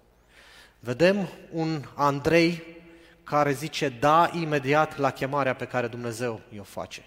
[0.79, 2.79] Vedem un Andrei
[3.31, 7.05] care zice da imediat la chemarea pe care Dumnezeu i-o face.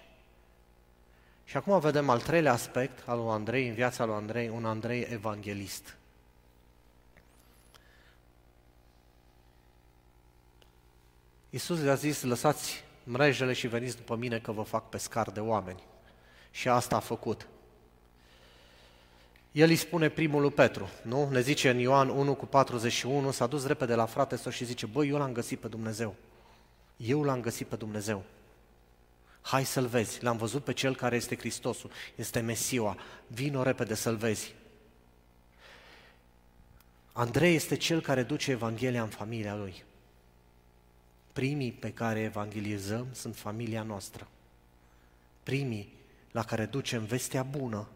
[1.43, 5.07] Și acum vedem al treilea aspect al lui Andrei, în viața lui Andrei, un Andrei
[5.09, 5.95] evanghelist.
[11.49, 15.83] Iisus le-a zis, lăsați mrejele și veniți după mine că vă fac pescar de oameni.
[16.51, 17.47] Și asta a făcut.
[19.55, 21.29] El îi spune primul lui Petru, nu?
[21.29, 24.85] Ne zice în Ioan 1 cu 41, s-a dus repede la frate său și zice,
[24.85, 26.15] băi, eu l-am găsit pe Dumnezeu.
[26.97, 28.23] Eu l-am găsit pe Dumnezeu.
[29.41, 34.15] Hai să-L vezi, l-am văzut pe Cel care este Hristosul, este Mesia, vino repede să-L
[34.15, 34.53] vezi.
[37.13, 39.83] Andrei este cel care duce Evanghelia în familia lui.
[41.33, 44.27] Primii pe care evangelizăm sunt familia noastră.
[45.43, 45.93] Primii
[46.31, 47.87] la care ducem vestea bună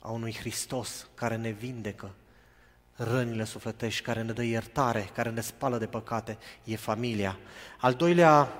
[0.00, 2.10] a unui Hristos care ne vindecă
[3.02, 7.38] rănile sufletești, care ne dă iertare, care ne spală de păcate, e familia.
[7.78, 8.52] Al doilea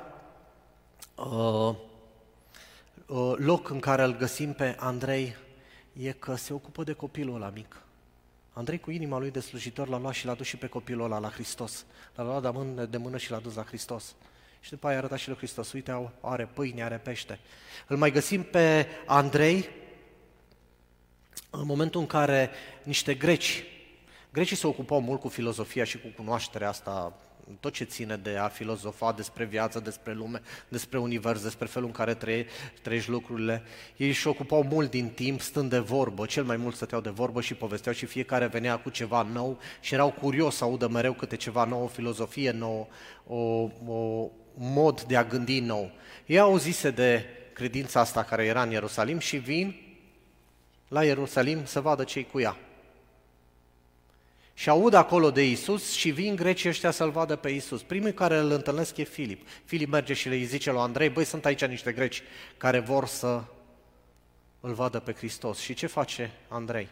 [1.14, 1.74] uh,
[3.06, 5.36] uh, loc în care îl găsim pe Andrei
[5.92, 7.82] e că se ocupă de copilul ăla mic.
[8.52, 11.18] Andrei cu inima lui de slujitor l-a luat și l-a dus și pe copilul ăla
[11.18, 11.84] la Hristos.
[12.14, 14.14] L-a luat de mână, de mână și l-a dus la Hristos.
[14.60, 17.38] Și după aia a arătat și lui Hristos, uite, are pâine, are pește.
[17.86, 19.68] Îl mai găsim pe Andrei
[21.50, 22.50] în momentul în care
[22.82, 23.64] niște greci,
[24.32, 27.12] grecii se ocupau mult cu filozofia și cu cunoașterea asta,
[27.60, 31.94] tot ce ține de a filozofa despre viață, despre lume, despre univers, despre felul în
[31.94, 32.46] care trăie,
[32.82, 33.62] trăiești lucrurile.
[33.96, 37.40] Ei își ocupau mult din timp stând de vorbă, cel mai mult stăteau de vorbă
[37.40, 41.36] și povesteau și fiecare venea cu ceva nou și erau curios să audă mereu câte
[41.36, 42.86] ceva nou, o filozofie nouă,
[43.26, 43.36] o,
[43.86, 45.90] o mod de a gândi nou.
[46.26, 49.89] Ei au zise de credința asta care era în Ierusalim și vin
[50.90, 52.56] la Ierusalim să vadă ce cu ea.
[54.54, 57.82] Și aud acolo de Isus și vin grecii ăștia să-L vadă pe Isus.
[57.82, 59.46] Primul care îl întâlnesc e Filip.
[59.64, 62.22] Filip merge și le zice lui Andrei, băi, sunt aici niște greci
[62.56, 63.42] care vor să
[64.60, 65.58] îl vadă pe Hristos.
[65.58, 66.88] Și ce face Andrei?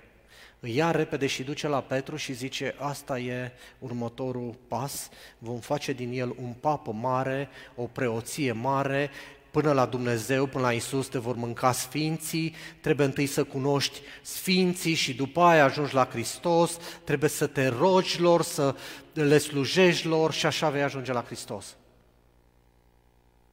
[0.60, 5.92] Îi ia repede și duce la Petru și zice, asta e următorul pas, vom face
[5.92, 9.10] din el un papă mare, o preoție mare,
[9.50, 14.94] până la Dumnezeu, până la Isus, te vor mânca sfinții, trebuie întâi să cunoști sfinții
[14.94, 18.74] și după aia ajungi la Hristos, trebuie să te rogi lor, să
[19.12, 21.76] le slujești lor și așa vei ajunge la Hristos.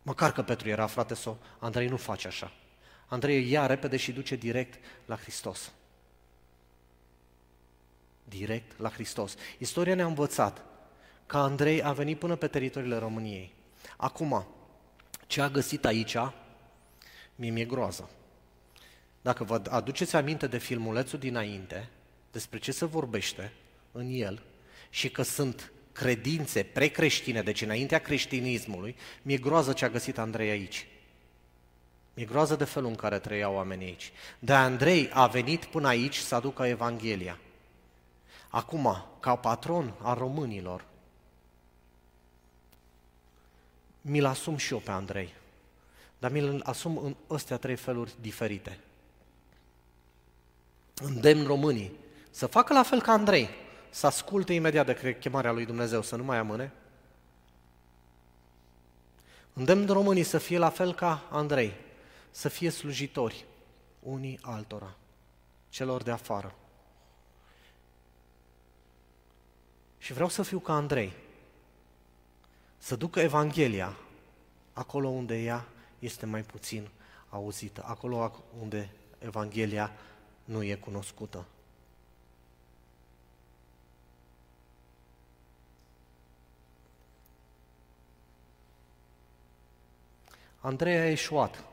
[0.02, 2.52] Măcar că Petru era frate sau Andrei nu face așa.
[3.08, 5.72] Andrei ia repede și duce direct la Hristos.
[8.24, 9.36] Direct la Hristos.
[9.58, 10.66] Istoria ne-a învățat
[11.26, 13.54] că Andrei a venit până pe teritoriile României.
[13.98, 14.46] Acum,
[15.36, 16.16] ce a găsit aici,
[17.36, 18.10] mie mi-e groază.
[19.22, 21.90] Dacă vă aduceți aminte de filmulețul dinainte,
[22.32, 23.54] despre ce se vorbește
[23.92, 24.42] în el
[24.90, 30.88] și că sunt credințe precreștine, deci înaintea creștinismului, mi-e groază ce a găsit Andrei aici.
[32.14, 34.12] Mi-e groază de felul în care trăiau oamenii aici.
[34.40, 37.40] De Andrei a venit până aici să aducă Evanghelia.
[38.50, 40.86] Acum, ca patron al românilor,
[44.08, 45.34] mi-l asum și eu pe Andrei.
[46.20, 48.80] Dar mi-l asum în astea trei feluri diferite.
[50.96, 51.92] Îndemn românii
[52.30, 53.50] să facă la fel ca Andrei,
[53.90, 56.72] să asculte imediat de chemarea lui Dumnezeu, să nu mai amâne.
[59.54, 61.74] Îndemn românii să fie la fel ca Andrei,
[62.32, 63.46] să fie slujitori
[64.00, 64.96] unii altora,
[65.70, 66.56] celor de afară.
[69.98, 71.14] Și vreau să fiu ca Andrei,
[72.86, 73.98] să ducă Evanghelia
[74.74, 75.66] acolo unde ea
[76.00, 76.90] este mai puțin
[77.30, 79.92] auzită, acolo unde Evanghelia
[80.44, 81.46] nu e cunoscută.
[90.60, 91.64] Andrei a eșuat.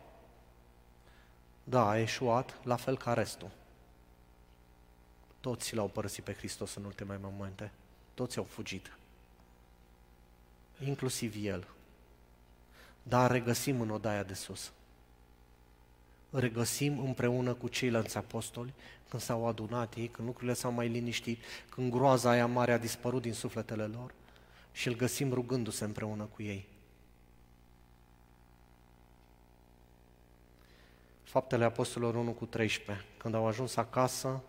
[1.65, 3.51] Da, a eșuat la fel ca restul.
[5.41, 7.73] Toți l-au părăsit pe Hristos în ultimele momente.
[8.15, 8.97] Toți au fugit
[10.85, 11.67] inclusiv el.
[13.03, 14.73] Dar regăsim în odaia de sus.
[16.31, 18.73] Regăsim împreună cu ceilalți apostoli,
[19.09, 23.23] când s-au adunat ei, când lucrurile s-au mai liniștit, când groaza aia mare a dispărut
[23.23, 24.15] din sufletele lor
[24.73, 26.67] și îl găsim rugându-se împreună cu ei.
[31.23, 33.05] Faptele Apostolilor 1 cu 13.
[33.17, 34.43] Când au ajuns acasă,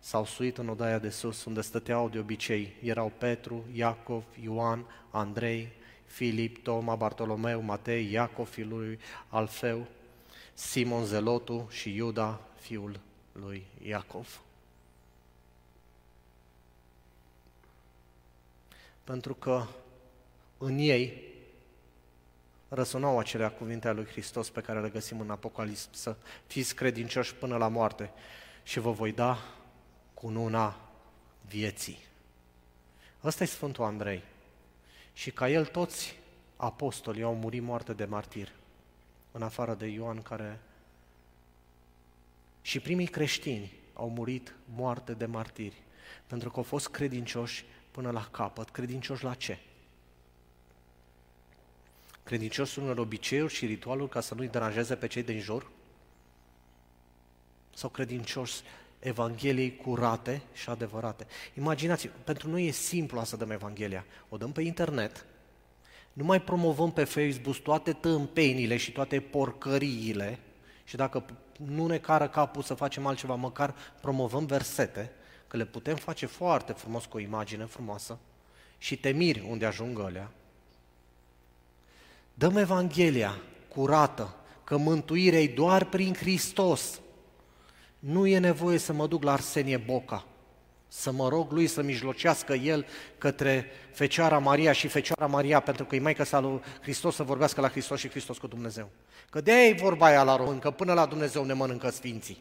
[0.00, 2.76] s-au suit în odaia de sus, unde stăteau de obicei.
[2.82, 5.72] Erau Petru, Iacov, Ioan, Andrei,
[6.04, 8.98] Filip, Toma, Bartolomeu, Matei, Iacov, fiul lui
[9.28, 9.86] Alfeu,
[10.54, 13.00] Simon Zelotu și Iuda, fiul
[13.32, 14.40] lui Iacov.
[19.04, 19.66] Pentru că
[20.58, 21.28] în ei
[22.68, 27.34] răsunau acelea cuvinte ale lui Hristos pe care le găsim în Apocalips, să fiți credincioși
[27.34, 28.10] până la moarte
[28.62, 29.38] și vă voi da
[30.20, 30.76] cununa
[31.48, 31.98] vieții.
[33.24, 34.22] Ăsta e Sfântul Andrei
[35.12, 36.16] și ca el toți
[36.56, 38.52] apostolii au murit moarte de martir,
[39.32, 40.60] în afară de Ioan care...
[42.62, 45.82] Și primii creștini au murit moarte de martiri,
[46.26, 48.70] pentru că au fost credincioși până la capăt.
[48.70, 49.58] Credincioși la ce?
[52.22, 55.70] Credincioși unor obiceiuri și ritualuri ca să nu-i deranjeze pe cei din jur?
[57.74, 58.62] Sau credincioși
[59.00, 61.26] Evangheliei curate și adevărate.
[61.54, 64.04] Imaginați, pentru noi e simplu să dăm Evanghelia.
[64.28, 65.24] O dăm pe internet,
[66.12, 70.38] nu mai promovăm pe Facebook toate tâmpenile și toate porcăriile
[70.84, 71.24] și dacă
[71.66, 75.12] nu ne cară capul să facem altceva, măcar promovăm versete,
[75.46, 78.18] că le putem face foarte frumos cu o imagine frumoasă
[78.78, 80.30] și te miri unde ajung alea.
[82.34, 84.34] Dăm Evanghelia curată,
[84.64, 87.00] că mântuirea e doar prin Hristos.
[88.00, 90.26] Nu e nevoie să mă duc la Arsenie Boca,
[90.88, 92.86] să mă rog lui să mijlocească el
[93.18, 97.60] către Fecioara Maria și Fecioara Maria, pentru că e Maica sa lui Hristos să vorbească
[97.60, 98.88] la Hristos și Hristos cu Dumnezeu.
[99.30, 102.38] Că de e vorba aia la român, că până la Dumnezeu ne mănâncă sfinții.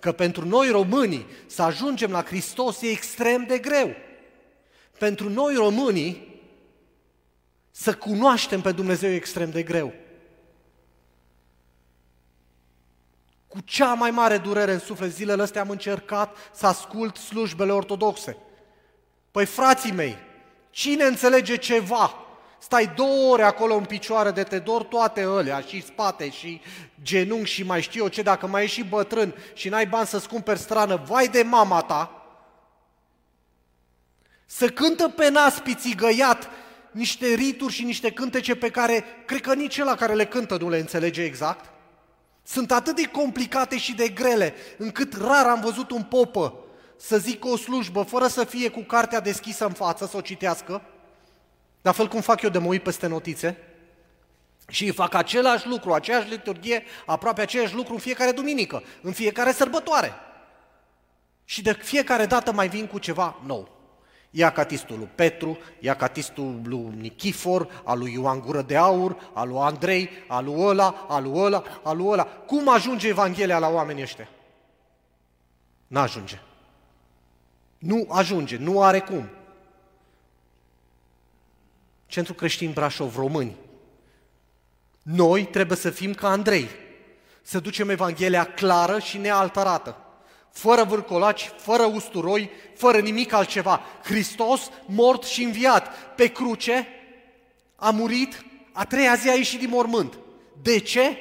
[0.00, 3.94] Că pentru noi românii să ajungem la Hristos e extrem de greu.
[4.98, 6.40] Pentru noi românii
[7.70, 9.92] să cunoaștem pe Dumnezeu e extrem de greu.
[13.52, 18.36] Cu cea mai mare durere în suflet zilele astea am încercat să ascult slujbele ortodoxe.
[19.30, 20.16] Păi frații mei,
[20.70, 22.14] cine înțelege ceva?
[22.58, 26.60] Stai două ore acolo în picioare de te dor toate alea, și spate, și
[27.02, 30.28] genunchi, și mai știu eu ce, dacă mai ești și bătrân și n-ai bani să-ți
[30.28, 32.26] cumperi strană, vai de mama ta,
[34.46, 36.50] să cântă pe nas pițigăiat
[36.90, 40.68] niște rituri și niște cântece pe care cred că nici la care le cântă nu
[40.68, 41.70] le înțelege exact.
[42.42, 46.54] Sunt atât de complicate și de grele, încât rar am văzut un popă
[46.96, 50.82] să zică o slujbă fără să fie cu cartea deschisă în față, să o citească,
[51.82, 53.56] la fel cum fac eu de mă uit peste notițe.
[54.68, 59.52] Și îi fac același lucru, aceeași liturghie, aproape același lucru în fiecare duminică, în fiecare
[59.52, 60.12] sărbătoare.
[61.44, 63.81] Și de fiecare dată mai vin cu ceva nou.
[64.34, 69.48] Ia catistul lui Petru, ia catistul lui Nichifor, al lui Ioan Gură de Aur, al
[69.48, 72.24] lui Andrei, al lui ăla, al lui ăla, al lui ăla.
[72.24, 74.28] Cum ajunge Evanghelia la oamenii ăștia?
[75.86, 76.40] N-ajunge.
[77.78, 79.28] Nu ajunge, nu are cum.
[82.06, 83.56] Centrul Creștin Brașov, români.
[85.02, 86.68] Noi trebuie să fim ca Andrei,
[87.42, 89.96] să ducem Evanghelia clară și nealterată,
[90.52, 93.80] fără vârcolaci, fără usturoi, fără nimic altceva.
[94.04, 96.88] Hristos, mort și înviat pe cruce,
[97.76, 100.18] a murit, a treia zi a ieșit din mormânt.
[100.62, 101.16] De ce?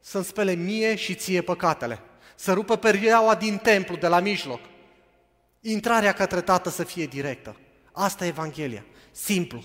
[0.00, 2.00] Să-mi spele mie și ție păcatele.
[2.34, 4.60] Să rupă perioaua din templu, de la mijloc.
[5.60, 7.56] Intrarea către Tată să fie directă.
[7.92, 8.84] Asta e Evanghelia.
[9.10, 9.62] Simplu.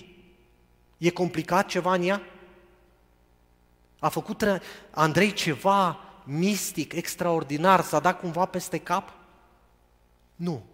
[0.98, 2.22] E complicat ceva în ea?
[3.98, 4.60] A făcut
[4.90, 9.12] Andrei ceva mistic, extraordinar, s-a dat cumva peste cap?
[10.34, 10.64] Nu.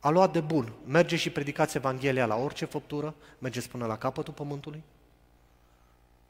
[0.00, 0.72] A luat de bun.
[0.86, 4.82] Merge și predicați Evanghelia la orice făptură, mergeți până la capătul pământului.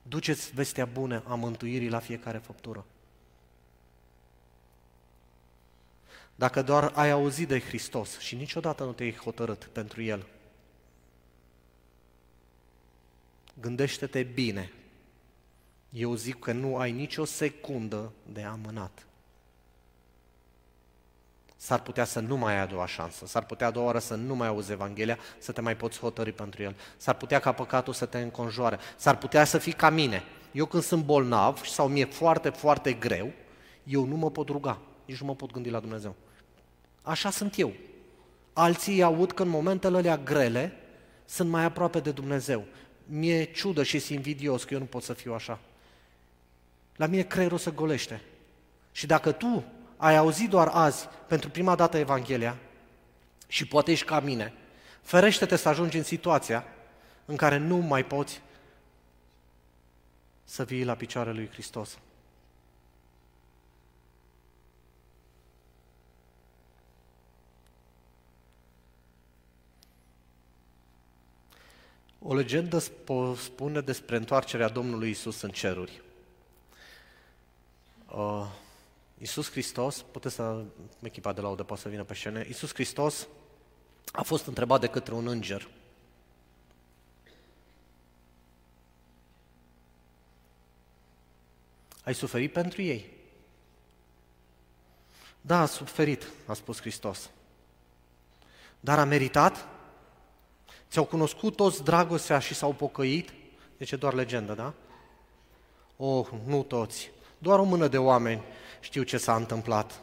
[0.03, 2.85] Duceți vestea bună a mântuirii la fiecare făptură.
[6.35, 10.27] Dacă doar ai auzit de Hristos și niciodată nu te-ai hotărât pentru El,
[13.61, 14.73] gândește-te bine.
[15.93, 19.07] Eu zic că nu ai nicio secundă de amânat.
[21.57, 24.15] S-ar putea să nu mai ai a doua șansă, s-ar putea a doua oară să
[24.15, 27.93] nu mai auzi Evanghelia, să te mai poți hotări pentru el, s-ar putea ca păcatul
[27.93, 30.23] să te înconjoare, s-ar putea să fii ca mine.
[30.53, 33.33] Eu când sunt bolnav sau mi-e foarte, foarte greu,
[33.85, 36.15] eu nu mă pot ruga, nici nu mă pot gândi la Dumnezeu.
[37.03, 37.73] Așa sunt eu.
[38.53, 40.73] Alții aud că în momentele alea grele
[41.25, 42.65] sunt mai aproape de Dumnezeu.
[43.07, 45.61] Mi-e ciudă și sunt invidios că eu nu pot să fiu așa.
[46.97, 48.23] La mine creierul se golește.
[48.93, 49.65] Și dacă tu
[49.97, 52.57] ai auzit doar azi, pentru prima dată, Evanghelia,
[53.47, 54.53] și poate ești ca mine,
[55.03, 56.65] ferește-te să ajungi în situația
[57.25, 58.41] în care nu mai poți
[60.45, 61.99] să vii la picioarele lui Hristos.
[72.19, 72.79] O legendă
[73.37, 76.03] spune despre întoarcerea Domnului Isus în ceruri.
[78.15, 78.47] Uh,
[79.19, 80.65] Iisus Hristos, puteți să,
[81.01, 83.27] echipa de laudă poate să vină pe scenă, Iisus Hristos
[84.13, 85.69] a fost întrebat de către un înger.
[92.05, 93.11] Ai suferit pentru ei?
[95.41, 97.31] Da, a suferit, a spus Hristos.
[98.81, 99.69] Dar a meritat?
[100.91, 103.33] Ți-au cunoscut toți dragostea și s-au pocăit?
[103.77, 104.75] Deci e doar legendă, da?
[105.97, 107.11] Oh, nu toți.
[107.43, 108.43] Doar o mână de oameni
[108.81, 110.01] știu ce s-a întâmplat.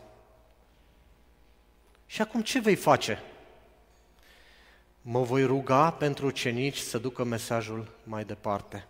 [2.05, 3.23] Și acum ce vei face?
[5.01, 8.87] Mă voi ruga pentru cenici să ducă mesajul mai departe.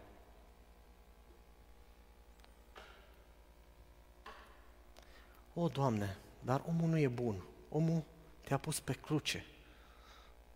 [5.54, 7.44] O, Doamne, dar omul nu e bun.
[7.70, 8.04] Omul
[8.42, 9.46] te-a pus pe cruce.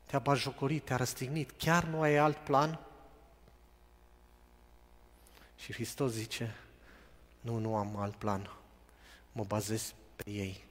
[0.06, 1.52] Te-a bajocorit, te-a răstignit.
[1.58, 2.80] Chiar nu ai alt plan?
[5.56, 6.56] Și Hristos zice,
[7.44, 8.50] nu, nu am alt plan
[9.34, 10.64] mă bazez pe ei.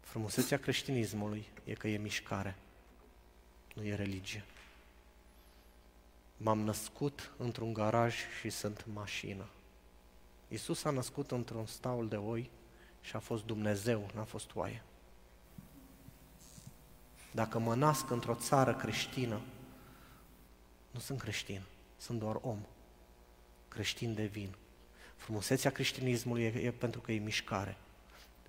[0.00, 2.56] Frumusețea creștinismului e că e mișcare,
[3.74, 4.44] nu e religie.
[6.36, 9.48] M-am născut într-un garaj și sunt mașină.
[10.48, 12.50] Iisus a născut într-un staul de oi
[13.00, 14.82] și a fost Dumnezeu, n-a fost oaie.
[17.32, 19.40] Dacă mă nasc într-o țară creștină,
[20.90, 21.62] nu sunt creștin,
[21.96, 22.58] sunt doar om.
[23.70, 24.54] Creștin devin.
[25.16, 27.76] Frumusețea creștinismului e, e pentru că e mișcare.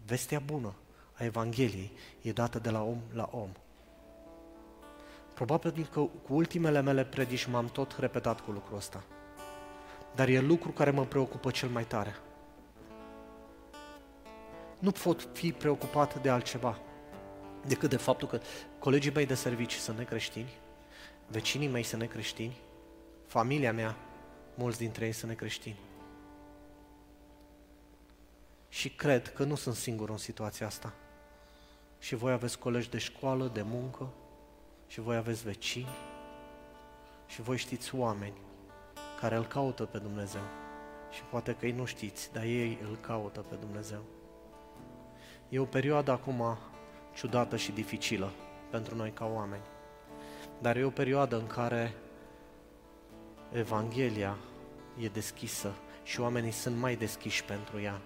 [0.05, 0.73] Vestea bună
[1.13, 1.91] a Evangheliei
[2.21, 3.49] e dată de la om la om.
[5.33, 9.03] Probabil că cu ultimele mele predici m-am tot repetat cu lucrul ăsta.
[10.15, 12.15] Dar e lucru care mă preocupă cel mai tare.
[14.79, 16.79] Nu pot fi preocupat de altceva
[17.65, 18.39] decât de faptul că
[18.79, 20.49] colegii mei de servici sunt necreștini,
[21.27, 22.57] vecinii mei sunt necreștini,
[23.25, 23.95] familia mea,
[24.55, 25.79] mulți dintre ei sunt necreștini.
[28.69, 30.93] Și cred că nu sunt singur în situația asta.
[31.99, 34.09] Și voi aveți colegi de școală, de muncă,
[34.87, 35.95] și voi aveți vecini,
[37.27, 38.33] și voi știți oameni
[39.19, 40.41] care îl caută pe Dumnezeu.
[41.11, 44.01] Și poate că ei nu știți, dar ei îl caută pe Dumnezeu.
[45.49, 46.57] E o perioadă acum
[47.15, 48.31] ciudată și dificilă
[48.69, 49.63] pentru noi ca oameni.
[50.59, 51.93] Dar e o perioadă în care
[53.53, 54.37] Evanghelia
[54.99, 55.71] e deschisă
[56.03, 58.01] și oamenii sunt mai deschiși pentru ea.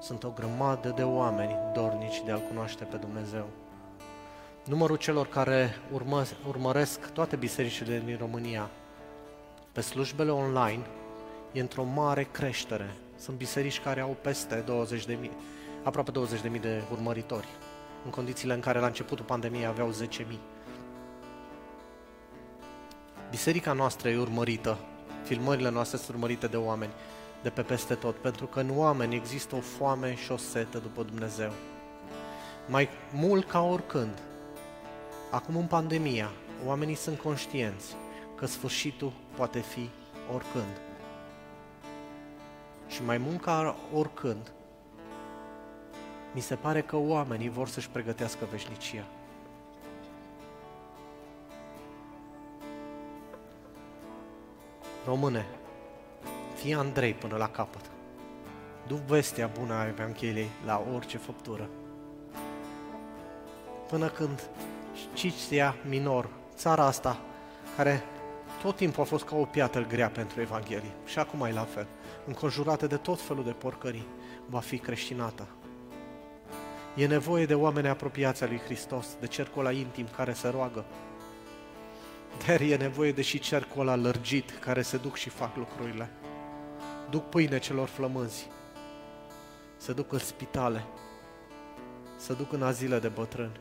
[0.00, 3.46] Sunt o grămadă de oameni dornici de a-L cunoaște pe Dumnezeu.
[4.64, 8.70] Numărul celor care urmă, urmăresc toate bisericile din România
[9.72, 10.86] pe slujbele online
[11.52, 12.96] e într-o mare creștere.
[13.18, 15.32] Sunt biserici care au peste 20 de mii,
[15.82, 17.48] aproape 20 de mii de urmăritori,
[18.04, 20.40] în condițiile în care la începutul pandemiei aveau 10 mii.
[23.34, 24.78] Biserica noastră e urmărită,
[25.22, 26.92] filmările noastre sunt urmărite de oameni
[27.42, 31.02] de pe peste tot, pentru că în oameni există o foame și o setă după
[31.02, 31.52] Dumnezeu.
[32.68, 34.22] Mai mult ca oricând,
[35.30, 36.30] acum în pandemia,
[36.66, 37.96] oamenii sunt conștienți
[38.36, 39.90] că sfârșitul poate fi
[40.34, 40.80] oricând.
[42.88, 44.52] Și mai mult ca oricând,
[46.32, 49.04] mi se pare că oamenii vor să-și pregătească veșnicia.
[55.06, 55.46] Române,
[56.54, 57.90] fii Andrei până la capăt.
[58.86, 61.68] Du vestea bună a Evangheliei la orice făptură.
[63.88, 64.50] Până când
[65.14, 67.20] Cicia Minor, țara asta,
[67.76, 68.02] care
[68.62, 71.86] tot timpul a fost ca o piatră grea pentru Evanghelie, și acum e la fel,
[72.26, 74.06] înconjurată de tot felul de porcării,
[74.46, 75.46] va fi creștinată.
[76.96, 80.84] E nevoie de oameni apropiați a lui Hristos, de cercul ăla intim care se roagă,
[82.46, 86.10] dar e nevoie de și cercul ăla lărgit care se duc și fac lucrurile.
[87.10, 88.48] Duc pâine celor flămânzi,
[89.76, 90.84] se duc în spitale,
[92.16, 93.60] se duc în azile de bătrâni.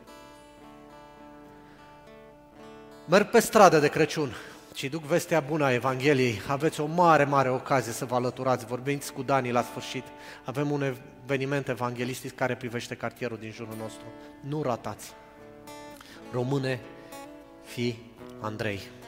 [3.10, 4.34] Merg pe stradă de Crăciun
[4.74, 6.42] și duc vestea bună a Evangheliei.
[6.48, 8.66] Aveți o mare, mare ocazie să vă alăturați.
[8.66, 10.04] Vorbiți cu Dani la sfârșit.
[10.44, 10.96] Avem un
[11.26, 14.06] eveniment evanghelistic care privește cartierul din jurul nostru.
[14.42, 15.14] Nu ratați.
[16.32, 16.80] Române,
[17.64, 17.96] fi
[18.44, 19.03] Andrei.